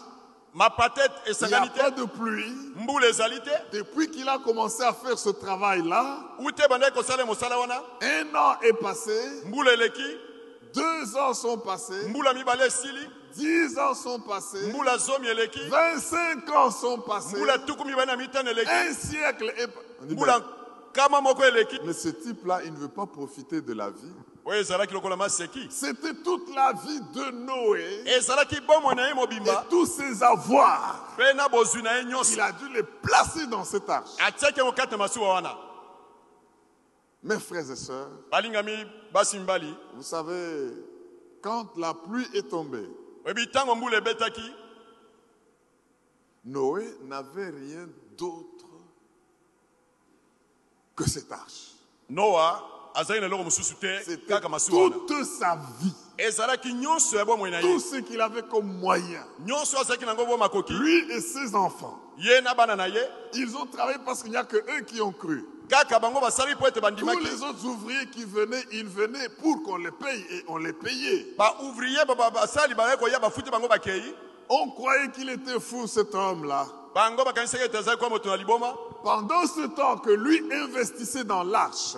[0.56, 2.56] il n'y a pas de pluie.
[3.74, 6.18] Depuis qu'il a commencé à faire ce travail-là,
[8.02, 9.44] un an est passé,
[10.74, 15.60] deux ans sont passés, mbula mibale esili dix ans sont passés, mbula zomi eleki.
[15.70, 18.70] 25 ans sont passés, mbula tuku mibale na mitano eleki.
[18.70, 19.70] Un siècle est
[20.10, 20.42] mbula
[20.92, 21.80] nkama moko eleki.
[21.86, 24.14] Mais ce type-là, il ne veut pas profiter de la vie.
[25.70, 28.04] C'était toute la vie de Noé.
[28.08, 28.20] Et
[29.70, 31.16] tous ses avoirs.
[31.20, 34.10] Il a dû les placer dans cette arche.
[34.20, 35.56] atiaki yango kati na masuwa wana
[37.24, 38.10] Mes frères et sœurs,
[39.96, 40.72] vous savez,
[41.42, 42.88] quand la pluie est tombée,
[46.44, 48.66] Noé n'avait rien d'autre
[50.96, 51.76] que cette arche.
[54.04, 54.40] C'était
[55.08, 55.94] toute sa vie,
[57.62, 59.24] tout ce qu'il avait comme moyen.
[60.74, 62.00] Lui et ses enfants,
[63.34, 65.46] ils ont travaillé parce qu'il n'y a que eux qui ont cru.
[67.14, 70.74] Tous les autres ouvriers qui venaient, ils venaient pour qu'on les paye et on les
[70.74, 71.28] payait.
[74.50, 76.66] On croyait qu'il était fou, cet homme-là.
[79.02, 81.96] Pendant ce temps que lui investissait dans l'arche,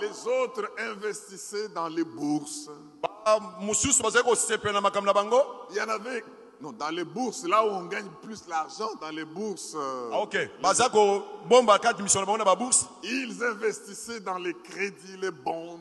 [0.00, 2.70] les autres investissaient dans les bourses.
[5.70, 6.24] Il y en avait,
[6.60, 10.18] non, dans les bourses, là où on gagne plus l'argent, dans les bourses, euh, Ah,
[10.20, 10.36] ok
[13.02, 15.80] ils investissaient dans les crédits, les bonds.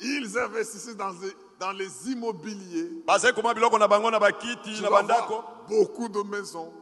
[0.00, 2.90] Ils investissaient dans les, dans les immobiliers.
[4.76, 4.82] Tu
[5.68, 6.72] beaucoup de maisons,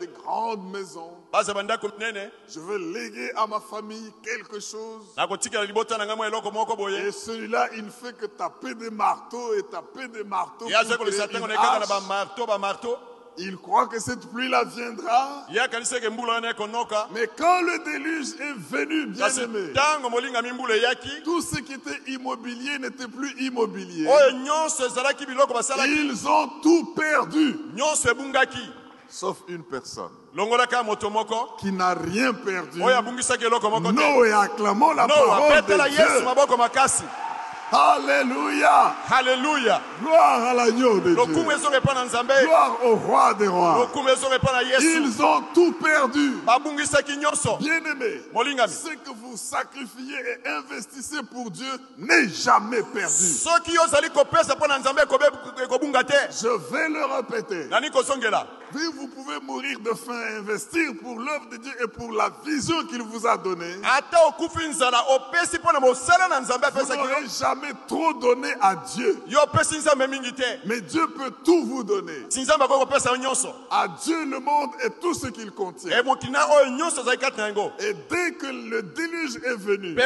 [0.00, 1.15] des grandes maisons.
[2.48, 5.02] Je veux léguer à ma famille quelque chose.
[7.06, 10.66] Et celui-là, il ne fait que taper des marteaux et taper des marteaux.
[13.38, 15.44] Il croit que cette pluie-là viendra.
[17.12, 19.72] Mais quand le déluge est venu, bien aimé,
[21.22, 24.06] tout ce qui était immobilier n'était plus immobilier.
[26.12, 27.58] Ils ont tout perdu.
[29.08, 30.10] Sauf une personne
[31.58, 32.78] qui n'a rien perdu.
[33.92, 36.04] Noé, acclamons la parole de Dieu.
[37.72, 38.94] Alléluia.
[39.10, 41.34] halleluya Gloire à l'agneau de Dieu.
[42.44, 43.88] Gloire au roi des rois.
[44.80, 46.34] Ils ont tout perdu.
[47.58, 51.66] Bien-aimés, molingami ce que vous sacrifiez et investissez pour Dieu
[51.98, 53.12] n'est jamais perdu.
[56.30, 57.68] Je vais le répéter.
[58.74, 62.30] Oui, vous pouvez mourir de faim et investir pour l'œuvre de Dieu et pour la
[62.44, 63.74] vision qu'il vous a donnée.
[66.82, 67.55] Vous n'aurez jamais
[67.86, 69.22] trop donné à Dieu.
[70.64, 72.26] Mais Dieu peut tout vous donner.
[73.70, 75.90] À Dieu le monde et tout ce qu'il contient.
[75.90, 76.02] e
[77.38, 79.96] yango Et dès que le déluge est venu,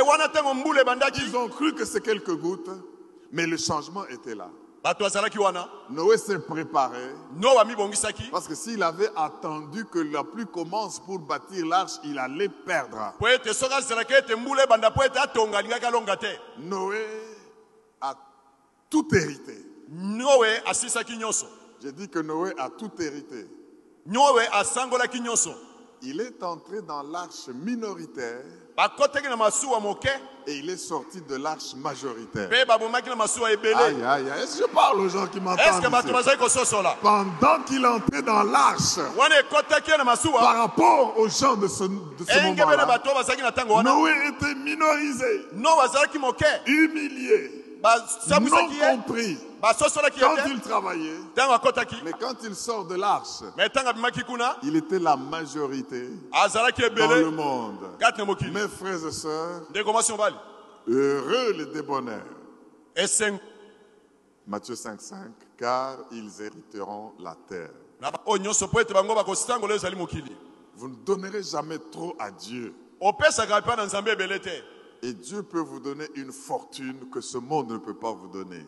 [1.17, 2.71] ils ont cru que c'est quelques gouttes,
[3.33, 4.49] mais le changement était là.
[5.91, 7.15] Noé s'est préparé
[8.31, 13.13] parce que s'il avait attendu que la pluie commence pour bâtir l'arche, il allait perdre.
[16.59, 17.30] Noé
[18.91, 19.57] tout hérité.
[19.89, 21.47] noe asilisaki nyonso
[21.83, 23.47] J'ai dit que Noé a tout hérité.
[24.07, 25.51] noe asangolaki nyonso
[26.03, 28.43] Il est entré dans l'arche minoritaire
[28.77, 30.09] bakotaki na masuwa moke
[30.47, 32.49] et il est sorti de l'arche majoritaire.
[32.49, 34.43] mpe babomaki na masuwa ebele Aïe, aïe, aïe.
[34.43, 36.13] Est-ce que je parle aux gens qui m'entendent bato ici?
[36.15, 36.97] bazali kososola?
[37.03, 40.41] Pendant qu'il entrait dans l'arche, wana ekotaki ye na masuwa?
[40.41, 43.91] par rapport aux gens de ce, de ce engebe na moment-là, bato na wana?
[43.93, 51.21] Noé était minorisé, no azalaki moke humilié, non basambwisaki ye compris ye quand il travaillait.
[52.05, 53.43] Mais quand il sort de l'arche,
[54.63, 57.79] il était la majorité azalaki dans le monde.
[58.53, 59.63] Mes frères et sœurs,
[60.87, 62.25] heureux les débonnaires.
[64.47, 67.71] Matthieu 5,5 car ils hériteront la terre.
[70.75, 72.75] Vous ne donnerez jamais trop à Dieu.
[75.03, 78.67] Et Dieu peut vous donner une fortune que ce monde ne peut pas vous donner.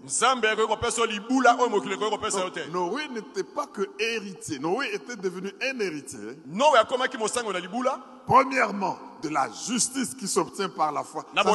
[2.73, 4.59] Noé n'était pas que héritier.
[4.59, 6.38] Noé était devenu un héritier.
[8.27, 11.25] Premièrement, de la justice qui s'obtient par la foi.
[11.42, 11.51] Ça,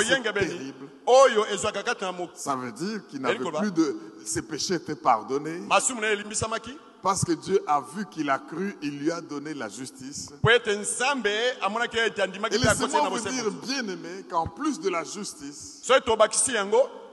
[0.48, 0.90] terrible.
[2.36, 3.96] Ça veut dire qu'il n'avait plus de...
[4.26, 5.62] Ses péchés étaient pardonnés.
[7.02, 10.30] Parce que Dieu a vu qu'il a cru, il lui a donné la justice.
[10.44, 10.60] Et
[12.58, 15.90] laissez-moi vous dire, bien aimé, qu'en plus de la justice,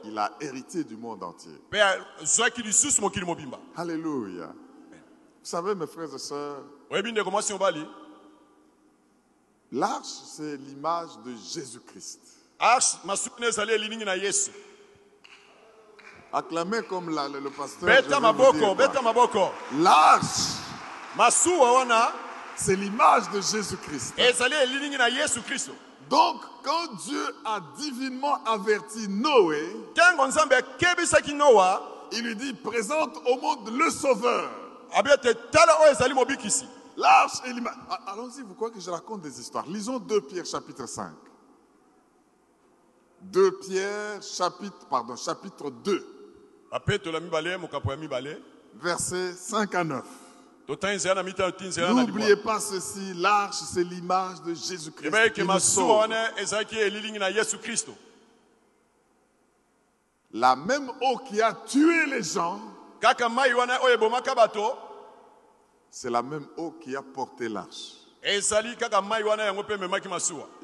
[0.05, 1.53] il a hérité du monde entier.
[3.77, 4.47] Alléluia.
[4.47, 6.63] Vous savez, mes frères et sœurs,
[9.73, 12.21] l'arche, c'est l'image de Jésus-Christ.
[12.59, 14.51] arshe masumu na ezali elilingi na yesu
[16.35, 17.89] Acclamez comme la- le, le pasteur.
[17.89, 20.59] beta maboko beta maboko L'arche,
[21.17, 22.13] masuwa wana
[22.57, 24.15] c'est l'image de Jésus-Christ.
[24.19, 25.73] ezali elilingi na yesu kristo
[26.11, 31.81] Donc, quand Dieu a divinement averti Noé, ntango nzambe akebisaki noa
[32.13, 34.51] il lui dit, présente au monde le Sauveur.
[34.93, 37.75] abi ete tala oyo ezali mobikisi L'arche et l'image.
[38.07, 39.65] Allons-y, vous croyez que je raconte des histoires?
[39.67, 41.11] Lisons 2 Pierre chapitre 5.
[43.23, 46.07] 2 Pierre chapitre, pardon, chapitre 2,
[48.83, 50.05] versets 5 à 9.
[50.67, 55.11] totangi nzela na mitano ti nzela na N'oubliez pas ceci, l'arche c'est l'image de Jésus-Christ
[60.33, 62.61] La même eau qui a tué les gens,
[65.91, 68.04] c'est la même eau qui a porté l'arche.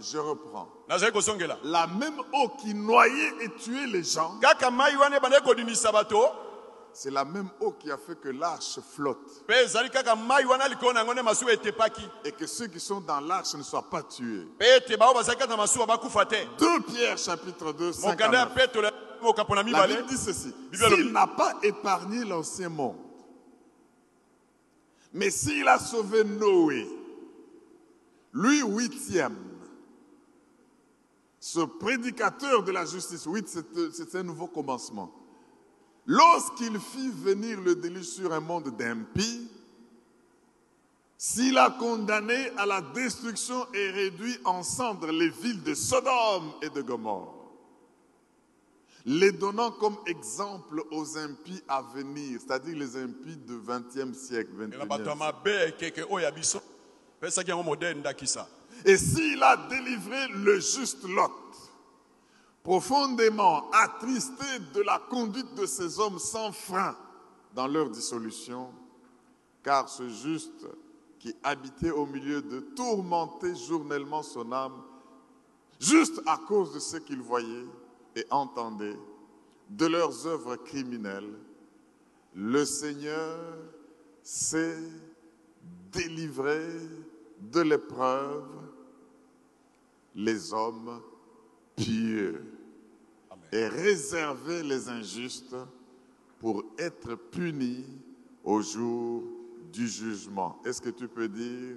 [0.00, 0.68] Je reprends.
[1.64, 4.40] La même eau qui noyait et tuait les gens,
[6.92, 9.44] c'est la même eau qui a fait que l'arche flotte
[12.24, 14.46] et que ceux qui sont dans l'arche ne soient pas tués.
[14.56, 18.10] mpe ete bao bazali kaka na masuwa bakufa te 2 Pierre chapitre 2, 5 à
[18.10, 18.54] mokanda ya 9.
[18.54, 18.88] petolo
[19.22, 20.52] mokapo na La mibale Bible dit ceci.
[20.72, 22.96] S'il n'a pas épargné l'ancien monde,
[25.12, 26.88] mais s'il a sauvé Noé,
[28.32, 29.36] lui huitième,
[31.38, 35.12] ce prédicateur de la justice, huit, c'est- c'est un nouveau commencement.
[36.06, 39.48] Lorsqu'il fit venir le déluge sur un monde d'impies,
[41.16, 46.70] s'il a condamné à la destruction et réduit en cendres les villes de Sodome et
[46.70, 47.34] de Gomorre,
[49.06, 54.50] les donnant comme exemple aux impies à venir, c'est-à-dire les impies du 20e siècle.
[54.62, 56.66] ela 21e bato ya siècle.
[57.22, 61.32] Et s'il a délivré le juste Lot,
[62.62, 66.96] profondément attristé de la conduite de ces hommes sans frein
[67.54, 68.72] dans leur dissolution,
[69.62, 70.66] car ce juste
[71.18, 74.82] qui habitait au milieu de tourmentait journellement son âme,
[75.78, 77.66] juste à cause de ce qu'il voyait
[78.16, 78.98] et entendait,
[79.68, 81.34] de leurs œuvres criminelles,
[82.34, 83.38] le Seigneur
[84.22, 84.78] s'est
[85.92, 86.62] délivré
[87.40, 88.44] de l'épreuve
[90.14, 91.02] les hommes
[91.76, 92.44] pieux.
[93.52, 95.56] Et réservé les injustes
[96.38, 97.84] pour être punis
[98.44, 99.24] au jour
[99.72, 100.60] du jugement.
[100.64, 101.76] Est-ce que tu peux dire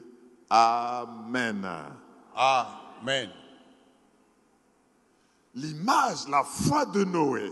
[0.49, 1.67] Amen?
[2.35, 3.29] Amen.
[5.55, 7.51] L'image, la foi de Noé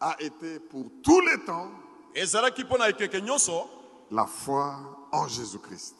[0.00, 1.70] a été pour tous les temps
[4.10, 4.76] la foi
[5.12, 5.94] en Jésus-Christ.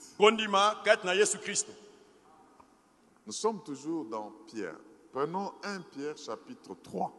[3.27, 4.77] Nous sommes toujours dans Pierre.
[5.13, 7.13] Prenons 1 Pierre chapitre 3.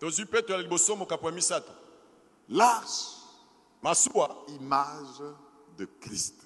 [0.00, 1.72] tozwi petelo ya liboso mokapo ya misato
[2.48, 3.18] L'arche,
[4.48, 5.22] image
[5.78, 6.42] de Christ.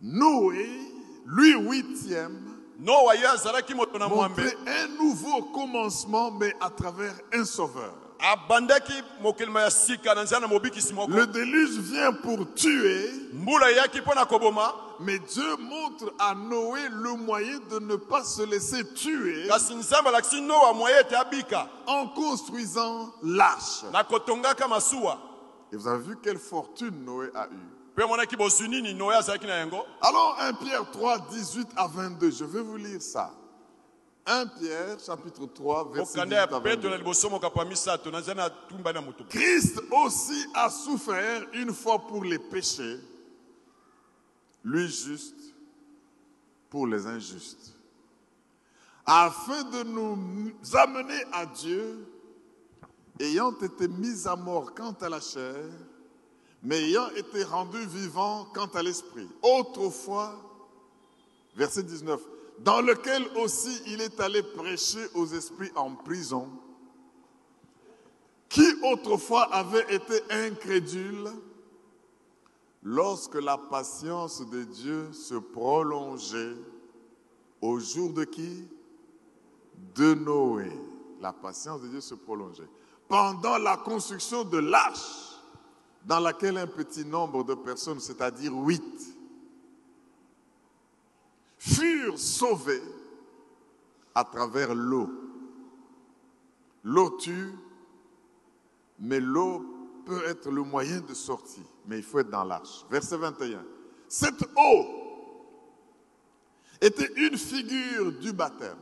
[0.00, 0.68] Noé,
[1.24, 7.94] lui huitième, montrait un nouveau commencement, mais à travers un sauveur.
[11.08, 13.10] Le déluge vient pour tuer,
[15.00, 19.46] mais Dieu montre à Noé le moyen de ne pas se laisser tuer
[21.86, 23.84] en construisant l'arche.
[25.72, 27.68] Et vous avez vu quelle fortune Noé a eue.
[30.02, 33.30] Alors 1 Pierre 3, 18 à 22, je vais vous lire ça.
[34.28, 36.90] 1 Pierre chapitre 3, verset 18 mokanda ya à petelo 22.
[36.90, 41.46] ya liboso mokapo ya misato na nzela na tumba na moto Christ aussi a souffert
[41.54, 43.00] une fois pour les péchés,
[44.62, 45.54] lui juste
[46.68, 47.74] pour les injustes,
[49.06, 52.06] afin de nous amener à Dieu,
[53.18, 55.64] ayant été mis à mort quant à la chair,
[56.62, 59.28] mais ayant été rendu vivant quant à l'esprit.
[59.40, 60.36] Autrefois,
[61.56, 62.20] verset 19,
[62.64, 66.48] dans lequel aussi il est allé prêcher aux esprits en prison,
[68.48, 71.28] qui autrefois avait été incrédule,
[72.82, 76.56] lorsque la patience de Dieu se prolongeait
[77.60, 78.66] au jour de qui?
[79.94, 80.70] De Noé.
[81.20, 82.68] La patience de Dieu se prolongeait.
[83.08, 85.36] Pendant la construction de l'arche,
[86.04, 89.17] dans laquelle un petit nombre de personnes, c'est-à-dire huit,
[91.58, 92.82] furent sauvées
[94.14, 95.10] à travers l'eau.
[96.84, 97.52] L'eau tue,
[98.98, 99.64] mais l'eau
[100.06, 102.84] peut être le moyen de sortie, mais il faut être dans l'arche.
[102.90, 103.64] Verset 21.
[104.08, 104.86] Cette eau
[106.80, 108.78] était une figure du baptême,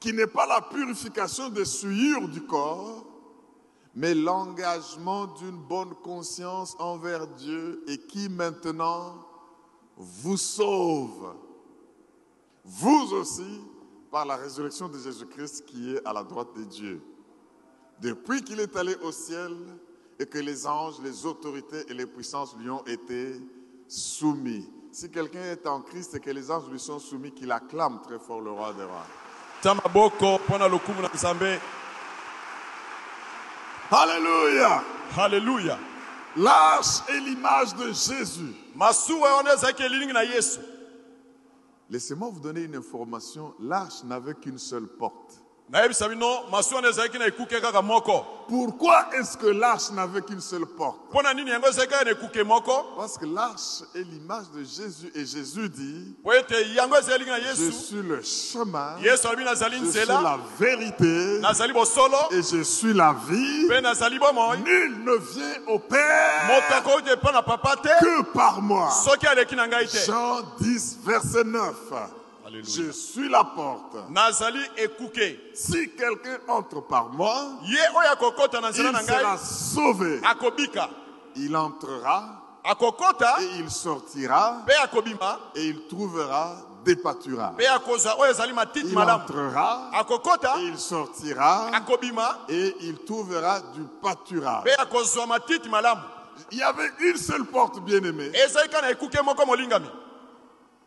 [0.00, 3.06] qui n'est pas la purification des souillures du corps,
[3.94, 9.26] mais l'engagement d'une bonne conscience envers Dieu et qui maintenant
[10.02, 11.34] vous sauve,
[12.64, 13.60] vous aussi,
[14.10, 17.02] par la résurrection de Jésus-Christ qui est à la droite de Dieu.
[18.00, 19.56] Depuis qu'il est allé au ciel
[20.18, 23.40] et que les anges, les autorités et les puissances lui ont été
[23.88, 24.68] soumis.
[24.90, 28.18] Si quelqu'un est en Christ et que les anges lui sont soumis, qu'il acclame très
[28.18, 29.06] fort le roi des rois.
[33.90, 34.82] Alléluia.
[35.16, 35.78] haleluya
[36.36, 38.54] L'arche est l'image de Jésus.
[41.90, 43.54] Laissez-moi vous donner une information.
[43.60, 45.41] L'arche n'avait qu'une seule porte.
[48.46, 50.98] Pourquoi est-ce que l'arche n'avait qu'une seule porte?
[52.96, 56.14] Parce que l'arche est l'image de Jésus et Jésus dit,
[57.56, 58.96] je suis le chemin,
[59.86, 61.40] je suis la vérité
[62.32, 63.66] et je suis la vie.
[64.58, 66.48] Nul ne vient au Père
[68.00, 68.90] que par moi.
[70.06, 71.74] Jean 10, verset 9.
[72.52, 72.70] Alléluia.
[72.86, 73.96] Je suis la porte.
[75.54, 77.78] Si quelqu'un entre par moi, il
[79.06, 80.20] sera sauvé.
[80.22, 80.90] akobika
[81.36, 84.64] Il entrera akokota et il sortira
[85.54, 87.54] et il trouvera des pâturages.
[87.58, 94.64] Il entrera akokota et il sortira akobima et il trouvera du pâturage.
[96.50, 97.78] Il y avait une seule porte,
[99.24, 99.88] moko molingami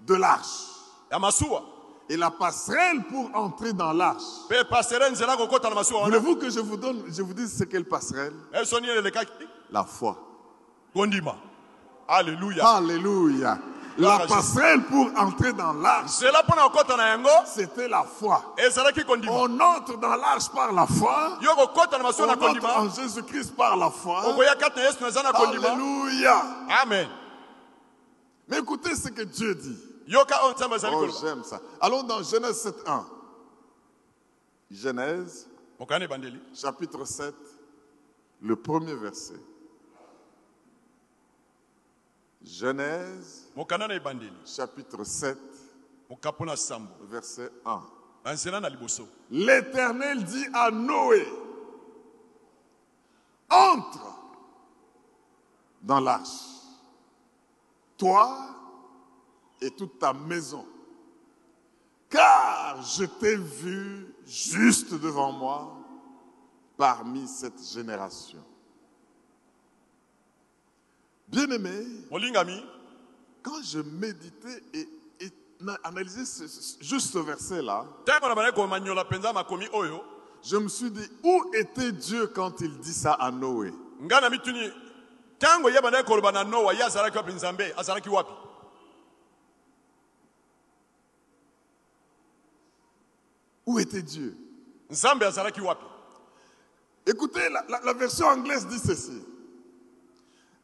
[0.02, 0.75] de l'arche.
[1.16, 1.64] Ya masuwa
[2.08, 4.22] Et la passerelle pour entrer dans l'arche.
[4.48, 8.34] Voulez-vous que je vous donne, je vous dise c'est quelle passerelle?
[8.54, 10.16] Eso nini elekaki La foi.
[12.08, 13.58] alleluya Alléluia.
[13.98, 16.12] La passerelle pour entrer dans l'arche,
[17.46, 18.54] c'était la foi.
[19.30, 21.40] On entre dans l'arche par la foi.
[21.42, 24.22] On entre en Jésus-Christ par la foi.
[25.34, 26.44] Alléluia.
[26.84, 27.08] amen
[28.48, 29.80] Mais écoutez ce que Dieu dit.
[30.08, 31.62] Oh, j'aime ça.
[31.82, 33.06] Allons dans Genèse 7.1.
[34.70, 35.48] Genèse,
[36.54, 37.34] chapitre 7,
[38.42, 39.40] le premier verset.
[42.44, 43.48] Genèse,
[44.46, 45.38] chapitre 7,
[46.10, 47.82] mokapo na sambo verset 1.
[48.26, 51.28] na nzela na liboso L'Éternel dit à Noé,
[53.50, 54.20] entre
[55.82, 56.30] dans l'arche,
[57.98, 58.56] toi
[59.66, 60.66] et toute ta maison,
[62.10, 65.76] car je t'ai vu juste devant moi
[66.78, 68.44] parmi cette génération.
[71.28, 71.86] Bien-aimé,
[73.42, 74.88] quand je méditais et,
[75.20, 75.32] et
[75.84, 77.86] analysais ce- ce- juste ce verset-là,
[79.74, 80.04] oyo
[80.44, 84.30] Je me suis dit, où était Dieu quand il dit ça à Noé ngai na
[84.30, 84.70] mituni
[85.38, 88.34] ntango ye bandaki koloba na noa ye azalaki wapi nzambe azalaki wapi
[93.66, 94.38] Où était Dieu?
[97.08, 99.22] Écoutez, la, la- la version anglaise dit ceci.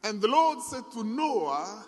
[0.04, 1.86] And the Lord said to Noah,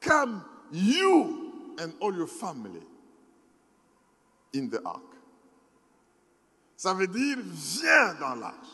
[0.00, 2.82] Come you and all your family
[4.52, 5.02] in the ark.
[6.76, 8.68] Ça veut dire, viens dans l'arche.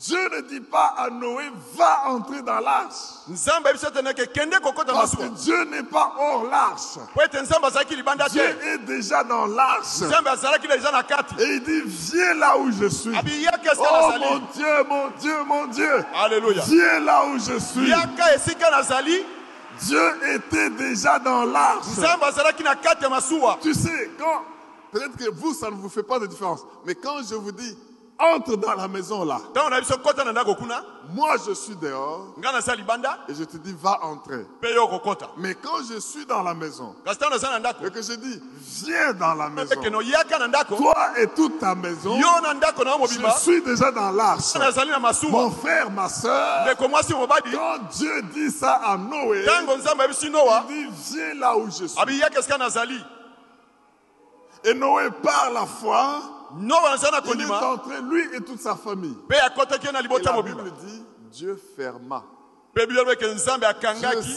[0.00, 2.94] Dieu ne dit pas à Noé, va entrer dans l'arche.
[4.94, 6.96] Parce que Dieu n'est pas hors l'arche.
[8.32, 9.98] Dieu est déjà dans l'arche.
[11.38, 13.14] Et il dit, viens là où je suis.
[13.78, 16.04] Oh mon Dieu, mon Dieu, mon Dieu.
[16.14, 17.90] alleluya Viens là où je suis.
[19.82, 21.84] Dieu était déjà dans l'arche.
[23.62, 24.44] Tu sais, quand,
[24.92, 27.76] peut-être que vous, ça ne vous fait pas de différence, mais quand je vous dis,
[28.20, 29.38] entre dans la maison là,
[31.12, 32.34] moi je suis dehors.
[33.28, 34.46] et je te dis, va entrer.
[35.38, 36.94] Mais quand je suis dans la maison
[37.86, 38.40] et que je dis,
[38.84, 39.74] viens dans la maison,
[40.76, 42.16] toi et toute ta maison,
[43.08, 44.54] je suis déjà dans l'arche.
[45.30, 46.64] Mon frère, ma soeur,
[47.50, 49.66] quand Dieu dit ça à Noé, il
[50.68, 51.98] dit, viens là où je suis.
[54.62, 56.20] Et Noé, par la foi,
[57.34, 59.16] il est entré, lui et toute sa famille.
[59.30, 59.50] Et la
[60.42, 62.22] Bible dit, Dieu ferma.
[62.76, 62.86] Dieu
[63.34, 64.28] nzambe akangaki.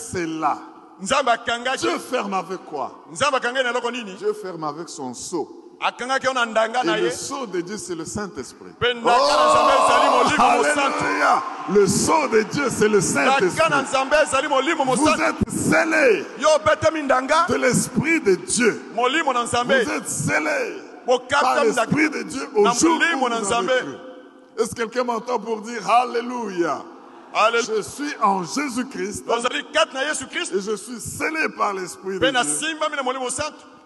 [1.88, 3.04] Dieu ferme avec quoi?
[4.18, 5.14] Dieu ferme avec son
[6.84, 7.12] na Et le ye.
[7.12, 8.72] sceau de Dieu, c'est le Saint-Esprit.
[8.82, 9.04] Alléluia.
[11.70, 13.50] Le sceau de Dieu, c'est le Saint-Esprit.
[14.96, 16.26] Vous êtes scellés
[17.50, 18.82] de l'Esprit de Dieu.
[18.96, 20.83] Vous êtes scellés
[21.30, 23.98] par l'Esprit de Dieu au na jour où molimo vous na avez nzambe cru.
[24.58, 26.84] Est-ce que quelqu'un m'entend pour dire Alléluia?
[27.36, 32.78] Je suis en Jésus-Christ et je suis scellé par l'Esprit de Dieu.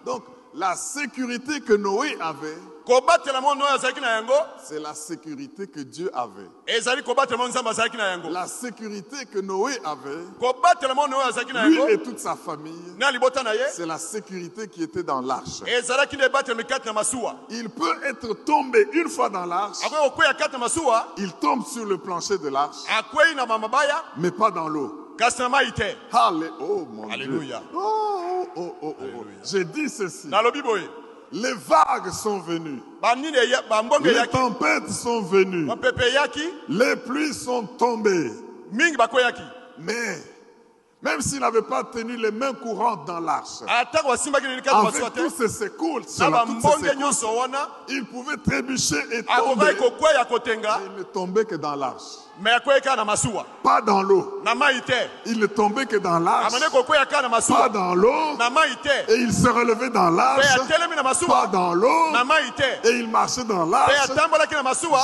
[0.04, 0.22] Donc,
[0.54, 2.58] la sécurité que Noé avait,
[4.62, 6.48] c'est la sécurité que Dieu avait.
[8.30, 10.24] La sécurité que Noé avait,
[11.68, 12.72] lui et toute sa famille,
[13.72, 15.60] c'est la sécurité qui était dans l'arche.
[17.50, 19.78] Il peut être tombé une fois dans l'arche,
[21.18, 22.76] il tombe sur le plancher de l'arche,
[24.16, 25.14] mais pas dans l'eau.
[26.60, 27.58] oh mon Alléluia.
[27.58, 27.68] Dieu.
[27.74, 29.24] Oh, oh, oh, oh, oh.
[29.44, 30.28] J'ai dit ceci.
[31.32, 32.82] Les vagues sont venues.
[34.02, 35.68] Les tempêtes sont venues.
[36.68, 38.32] Les pluies sont tombées.
[39.78, 40.22] Mais,
[41.00, 46.00] même s'il n'avait pas tenu les mains courantes dans l'arche, masuwa avec tous ces secours,
[47.88, 49.66] il pouvait trébucher et tomber.
[49.66, 49.74] Mais
[50.86, 52.27] il ne tombait que dans l'arche,
[53.62, 54.42] pas dans l'eau.
[55.26, 56.54] Il ne tombait que dans l'arche,
[57.48, 58.38] pas dans l'eau.
[59.08, 60.46] Et il se relevait dans l'arche,
[61.26, 62.12] pas dans l'eau.
[62.84, 63.92] Et il marchait dans l'arche.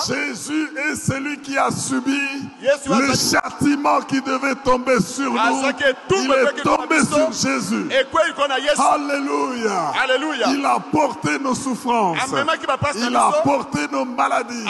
[0.07, 2.18] Jésus est celui qui a subi
[2.89, 5.39] le châtiment qui devait tomber sur nous.
[6.11, 7.89] Il est tombé sur Jésus.
[8.95, 9.93] Alléluia.
[10.51, 12.18] Il a porté nos souffrances.
[12.97, 14.64] Il a porté nos maladies.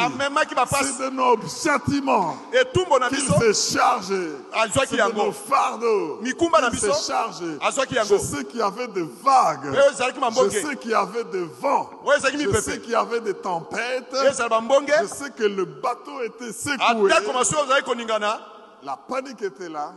[0.83, 4.31] C'est de nos châtiments etumbo na biso s'est chargé.
[4.53, 7.59] azwaki yango fardeaux mikumba na biso s'est chargé.
[7.61, 9.73] azwaki Je sais qu'il y avait des vagues.
[9.73, 11.91] oyo ezalaki Je mambonge sais qu'il y avait des vents.
[12.05, 14.13] oyo ezalaki Je sais qu'il y avait des tempêtes.
[14.13, 17.11] oyo ezala bambonge Je sais que le bateau était secoué.
[17.13, 18.41] atako masuwa ozalaki koningana
[18.83, 19.93] La panique était là,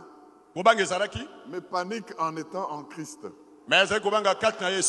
[0.78, 3.20] ezalaki mais panique en étant en Christ.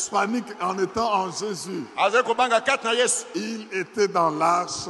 [0.10, 1.84] Panique en étant en Jésus.
[3.36, 4.88] Il était dans l'arche.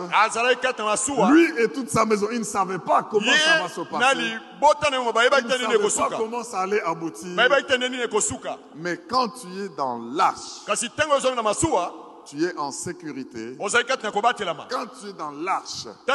[1.32, 4.00] Lui et toute sa maison, ils ne savaient pas comment ça va se passer.
[5.12, 5.78] bayebaki ne savaient
[6.10, 7.30] pas comment ça allait aboutir.
[8.76, 10.66] Mais quand tu es dans l'arche,
[12.30, 13.56] tu es en sécurité.
[13.58, 13.68] Quand
[15.02, 16.12] tu es dans l'arche, tu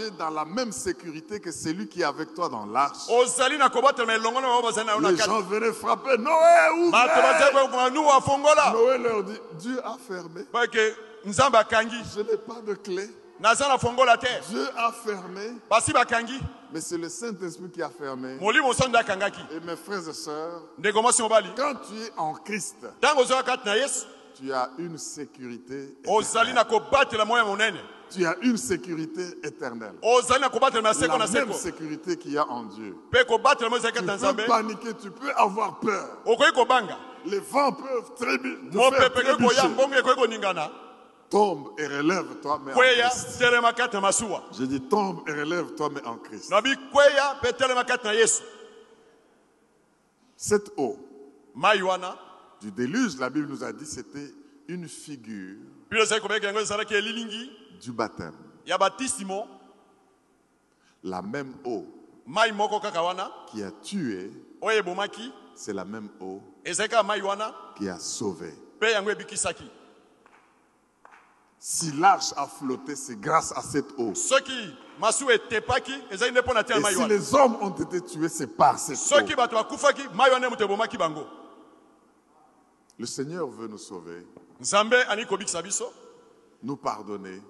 [0.00, 3.08] es dans la même sécurité que celui qui est avec toi dans l'arche.
[3.08, 3.56] Les
[5.16, 6.16] gens venaient frapper.
[6.18, 10.44] Noé, bato bazali ouvre kokoma nu afongola Noé leur dit, Dieu a fermé.
[11.24, 13.08] Je n'ai pas de clé.
[14.48, 15.52] Dieu a fermé.
[16.72, 18.36] Mais c'est le Saint-Esprit qui a fermé.
[18.40, 20.62] Et mes frères et sœurs,
[21.56, 22.76] quand tu es en Christ,
[24.34, 25.96] tu as une sécurité.
[26.06, 27.78] monene
[28.10, 29.94] Tu as une sécurité éternelle.
[30.02, 32.96] La même sécurité qu'il y a en Dieu.
[33.12, 33.24] Tu
[34.34, 36.18] peux paniquer, tu peux avoir peur.
[37.26, 38.70] Les vents peuvent trébucher.
[41.30, 42.76] Tombe et relève-toi, mais en
[43.08, 43.38] Christ.
[44.58, 46.52] Je dis tombe et relève-toi, mais en Christ.
[50.36, 50.98] Cette eau
[52.60, 54.32] du déluge, la Bible nous a dit, c'était
[54.68, 55.56] une figure
[57.80, 58.34] du baptême.
[61.02, 61.86] La même eau
[63.50, 64.30] qui a tué,
[65.54, 66.42] c'est la même eau
[67.76, 68.52] qui a sauvé.
[71.62, 74.12] Si l'arche a flotté, c'est grâce à cette eau.
[74.12, 75.24] Et si
[77.08, 79.36] les hommes ont été tués, c'est par cette eau.
[79.36, 81.26] bato bakufaki mai wana moto ebomaki bango
[83.00, 84.26] Le Seigneur veut nous sauver,
[86.62, 87.40] nous pardonner,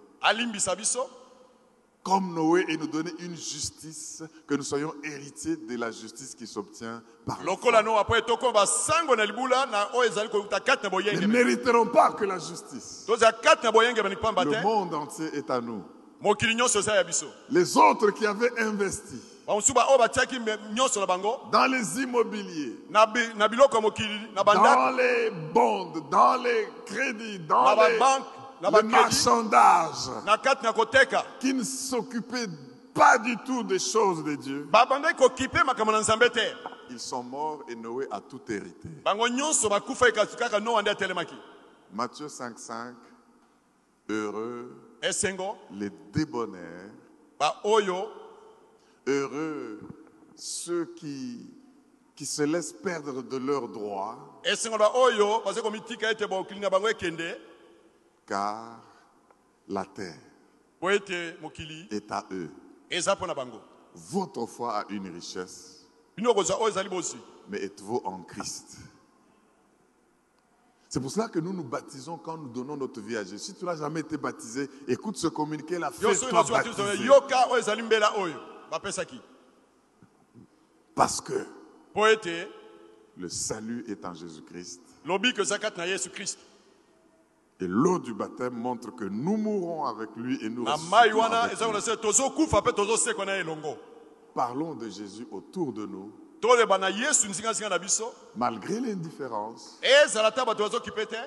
[2.04, 6.46] comme Noé, et nous donner une justice, que nous soyons héritiers de la justice qui
[6.46, 7.56] s'obtient par na Nous
[11.20, 13.06] ne mériterons pas que la justice.
[13.08, 15.82] Le monde entier est à nous.
[17.48, 19.20] Les autres qui avaient investi
[21.06, 21.40] bango.
[21.50, 23.06] Dans les immobiliers, dans
[24.96, 27.98] les bonds, dans les crédits, dans les,
[28.62, 30.08] le marchandage,
[31.40, 32.46] qui ne s'occupaient
[32.94, 34.68] pas du tout des choses de Dieu.
[36.90, 38.88] Ils sont morts et Noé a tout hérité.
[40.90, 41.34] atelemaki.
[41.92, 42.94] Matthieu 5,5
[44.08, 44.76] Heureux
[45.72, 46.90] les débonnaires,
[49.06, 49.80] heureux
[50.40, 51.46] ceux qui,
[52.16, 54.40] qui se laissent perdre de leurs droits,
[58.26, 58.80] car
[59.68, 60.18] la terre
[61.90, 62.50] est à eux.
[63.94, 65.86] Votre foi a une richesse,
[67.48, 68.78] mais êtes-vous en Christ?
[70.88, 73.38] C'est pour cela que nous nous baptisons quand nous donnons notre vie à Jésus.
[73.38, 76.62] Si tu n'as jamais été baptisé, écoute ce communiqué yo soki fais-toi
[80.94, 81.46] Parce que
[82.12, 82.48] ete
[83.16, 84.80] le salut est en Jésus-Christ.
[85.04, 86.40] lobiko eza kati na yesu kristo
[87.60, 91.18] Et l'eau du baptême montre que nous mourrons avec lui et nous na mai ressuscitons
[91.20, 91.72] wana avec eza lui.
[91.72, 93.76] kona se tozokufa mpe tozosekwa na ye elongo.
[94.34, 96.12] Parlons de Jésus autour de nous,
[98.34, 99.78] malgré l'indifférence.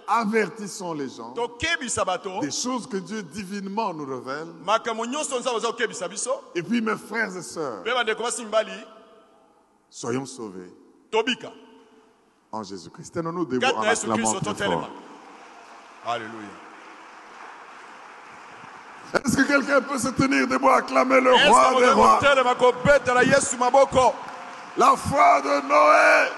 [0.08, 1.34] Avertissons les gens
[2.42, 4.48] des choses que Dieu divinement nous révèle.
[6.56, 7.84] Et puis mes frères et sœurs,
[9.90, 10.72] soyons sauvés
[11.12, 11.52] tobika.
[12.52, 13.14] en Jésus-Christ.
[13.14, 13.82] Tenons-nous debout en
[14.14, 14.90] acclamant très fort.
[16.06, 16.50] alleluya
[19.14, 22.20] Est-ce que quelqu'un peut se tenir debout, acclamer le roi des rois?
[24.76, 26.30] La foi de Noé,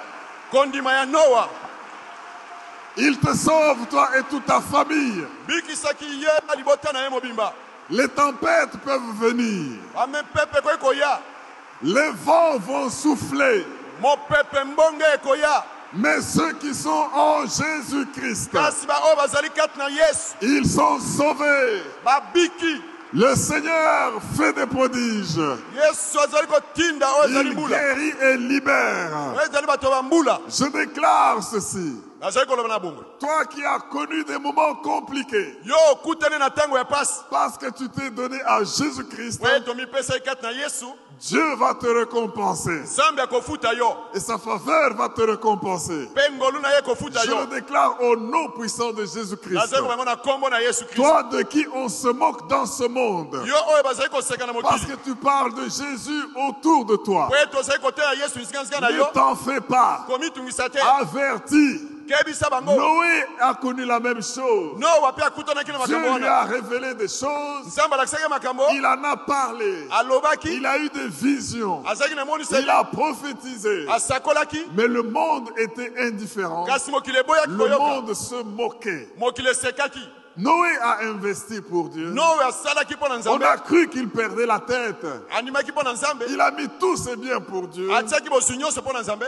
[0.52, 1.48] kondima ya noa.
[2.98, 5.26] Il te sauve, toi et toute ta famille.
[7.90, 9.78] Les tempêtes peuvent venir,
[11.84, 13.66] les vents vont souffler,
[15.94, 18.52] mais ceux qui sont en Jésus-Christ,
[20.42, 21.84] ils sont sauvés.
[23.18, 25.40] Le Seigneur fait des prodiges.
[27.30, 29.34] Il guérit et libère.
[30.50, 31.96] Je déclare ceci.
[33.20, 35.58] Toi qui as connu des moments compliqués,
[37.32, 39.42] parce que tu t'es donné à Jésus-Christ,
[41.20, 42.86] Dieu va te récompenser.
[44.14, 46.10] Et sa faveur va te récompenser.
[47.26, 49.56] Je le déclare au nom puissant de Jésus-Christ.
[50.96, 53.44] Toi de qui on se moque dans ce monde,
[54.62, 57.30] parce que tu parles de Jésus autour de toi.
[58.92, 60.06] Ne t'en fais pas.
[61.00, 61.95] Avertis.
[62.76, 64.78] Noé a connu la même chose.
[65.88, 67.66] Dieu lui a révélé des choses.
[68.74, 69.88] Il en a parlé.
[70.54, 71.84] Il a eu des visions.
[72.62, 73.86] Il a prophétisé.
[74.76, 76.66] Mais le monde était indifférent.
[77.48, 79.10] Le monde se moquait.
[80.38, 82.14] Noé a investi pour Dieu.
[82.14, 85.06] On a cru qu'il perdait la tête.
[86.30, 87.90] Il a mis tous ses biens pour Dieu.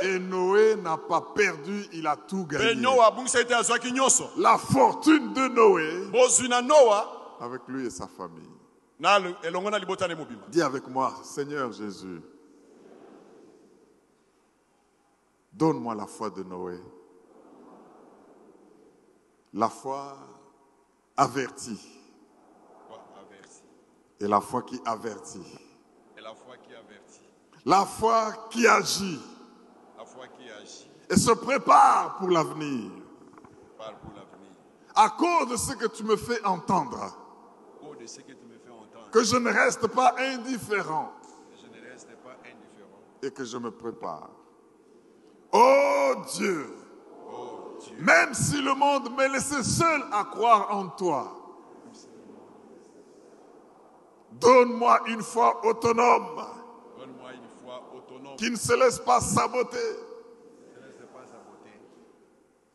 [0.01, 2.75] Et Noé n'a pas perdu, il a tout gagné.
[4.37, 6.09] La fortune de Noé
[7.39, 8.49] avec lui et sa famille.
[10.49, 12.19] Dis avec moi, Seigneur Jésus,
[15.53, 16.79] donne-moi la foi de Noé.
[19.53, 20.17] La foi
[21.17, 21.97] avertie
[24.19, 25.39] et la foi qui avertit.
[26.17, 27.21] Et la foi qui avertit,
[27.65, 29.19] La foi qui agit.
[29.97, 32.91] La foi qui agit, et se prépare pour l'avenir.
[34.95, 37.15] À cause de ce que tu me fais entendre,
[37.99, 41.11] de ce que tu me fais entendre, que je ne reste pas indifférent.
[41.51, 43.01] Que je ne reste pas indifférent.
[43.21, 44.29] et que je me prépare.
[45.51, 46.73] Oh Dieu,
[47.87, 51.33] Dieu, même si le monde m'est laissé seul à croire en toi,
[54.31, 56.45] donne-moi une foi autonome
[56.97, 61.79] donne-moi une foi autonome, qui ne se laisse pas saboter qui ne laisse pas saboter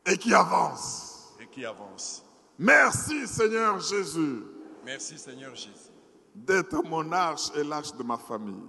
[0.06, 1.34] et qui avance.
[1.40, 2.24] et qui avance.
[2.58, 4.42] Merci Seigneur Jésus
[4.84, 5.92] Merci Seigneur Jésus
[6.34, 8.68] d'être mon arche et l'arche de ma famille.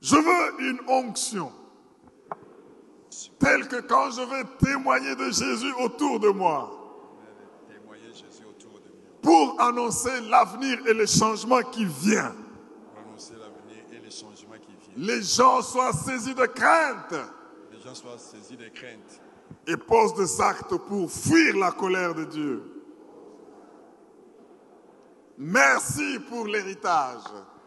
[0.00, 1.52] Je veux une onction
[3.38, 6.70] telle que quand je vais témoigner de Jésus autour de moi,
[9.20, 12.34] pour annoncer l'avenir et le changement qui vient.
[14.96, 17.14] les gens soient saisis de crainte
[17.70, 19.20] Les gens soient saisis de crainte
[19.66, 22.62] et posent des actes pour fuir la colère de Dieu.
[25.38, 27.24] Merci pour l'héritage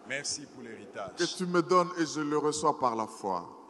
[0.07, 1.15] Merci pour l'héritage.
[1.17, 3.64] que tu me donnes et je le reçois par la foi.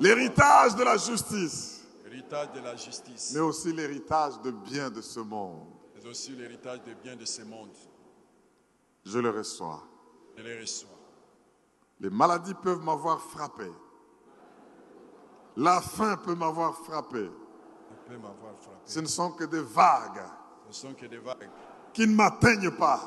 [0.00, 5.20] L'héritage de la justice, L'héritage de la justice, mais aussi l'héritage de biens de ce
[5.20, 5.66] monde.
[5.94, 7.70] mais aussi l'héritage des biens de ce monde.
[9.04, 9.82] Je le reçois.
[10.36, 10.90] Je les reçois.
[12.00, 13.70] Les maladies peuvent m'avoir frappé.
[15.56, 17.28] La faim peut m'avoir frappé.
[18.06, 18.18] Peut.
[18.84, 20.22] Ce ne sont que des vagues
[20.64, 21.48] Ce ne sont que des vagues
[21.92, 23.00] qui ne m'atteignent pas,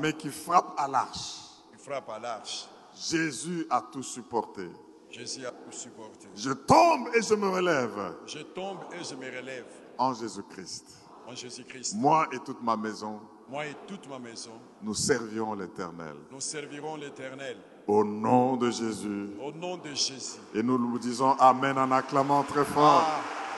[0.00, 1.36] mais qui frappent à l'arche.
[1.72, 2.68] qui frappent à l'arche.
[2.96, 4.68] Jésus a tout supporté.
[5.10, 6.26] Jésus a tout supporté.
[6.34, 9.66] Je tombe et je me relève Je tombe et je me relève
[9.98, 10.84] en Jésus-Christ.
[11.28, 11.94] en Jésus-Christ.
[11.96, 16.16] Moi et toute ma maison, Moi et toute ma maison, nous servirons l'Éternel.
[16.32, 17.56] nous servirons l'Éternel.
[17.86, 19.28] Au nom de Jésus.
[19.40, 20.38] Au nom de Jésus.
[20.54, 23.04] Et nous nous disons Amen en acclamant très fort.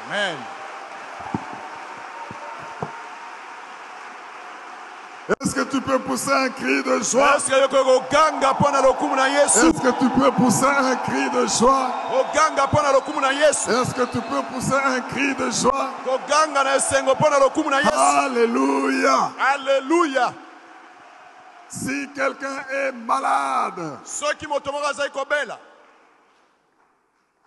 [0.09, 0.37] Amen.
[5.41, 7.37] Est-ce que tu peux pousser un cri de joie?
[9.69, 11.91] Est-ce que tu peux pousser un cri de joie?
[13.69, 15.91] Est-ce que tu peux pousser un cri de joie?
[18.25, 19.31] Alléluia.
[19.39, 20.35] alleluya
[21.69, 23.99] Si quelqu'un est malade,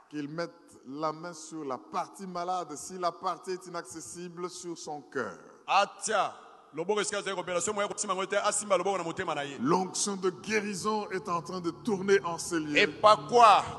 [0.10, 0.52] qu'il mette
[0.88, 2.76] la main sur la partie malade.
[2.76, 5.38] Si la partie est inaccessible sur son cœur.
[9.60, 12.38] L'onction de guérison est en train de tourner en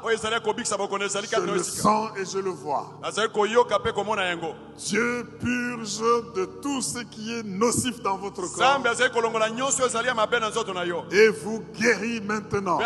[0.02, 2.90] oyo ezali kobikisa bokono ezali Je le sens et je le vois.
[4.78, 6.00] Dieu purge
[6.34, 8.80] de tout ce qui est nocif dans votre corps.
[11.12, 12.78] Et vous guérit maintenant.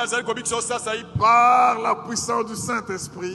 [1.19, 3.35] Par la puissance du Saint-Esprit.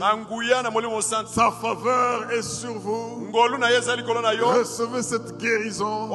[1.33, 3.31] Sa faveur est sur vous.
[3.33, 6.09] Recevez cette guérison.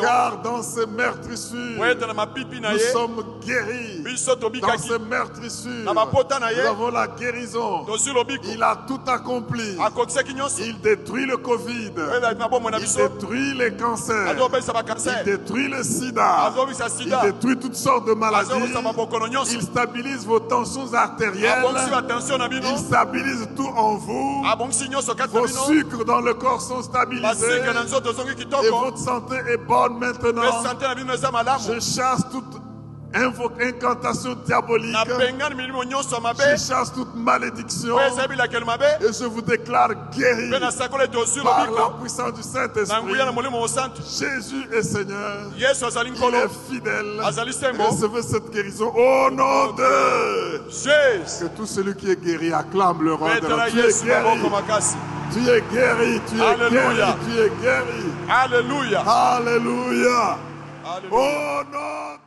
[0.00, 1.78] Car dans ces meurtrissures,
[2.72, 4.02] nous sommes guéris.
[4.60, 7.86] Dans ces meurtrissures, nous avons la guérison.
[8.52, 9.76] Il a tout accompli.
[10.60, 11.92] Il détruit le Covid.
[12.50, 14.34] bomoi na Il détruit les cancers.
[14.34, 16.52] Il détruit le sida.
[17.00, 18.50] Il détruit toutes sortes de maladies.
[19.52, 21.64] Il stabilise vos tensions artérielles.
[22.50, 24.42] bino Il stabilise tout en vous.
[24.44, 24.54] na
[25.26, 27.62] Vos sucres dans le corps sont stabilisés.
[28.24, 30.42] Et kitoko votre santé est bonne maintenant.
[31.66, 32.63] Je chasse toute
[33.14, 34.96] incantation diabolique.
[36.36, 37.98] Je chasse toute malédiction.
[37.98, 40.50] Et je vous déclare guéri
[41.42, 43.18] par la puissance du Saint-Esprit.
[44.18, 45.50] Jésus est Seigneur.
[45.56, 47.20] Il est fidèle.
[47.20, 53.14] Recevez cette guérison au nom de jésus que tout celui qui est guéri acclame le
[53.14, 54.40] roi de Tu es guéri.
[55.32, 56.20] Tu es guéri.
[56.28, 56.70] Tu es Alléluia.
[56.70, 57.18] guéri.
[57.24, 58.04] Tu es guéri.
[58.28, 60.38] alleluya Alléluia.
[60.84, 61.08] Alleluya.
[61.10, 62.23] Au nom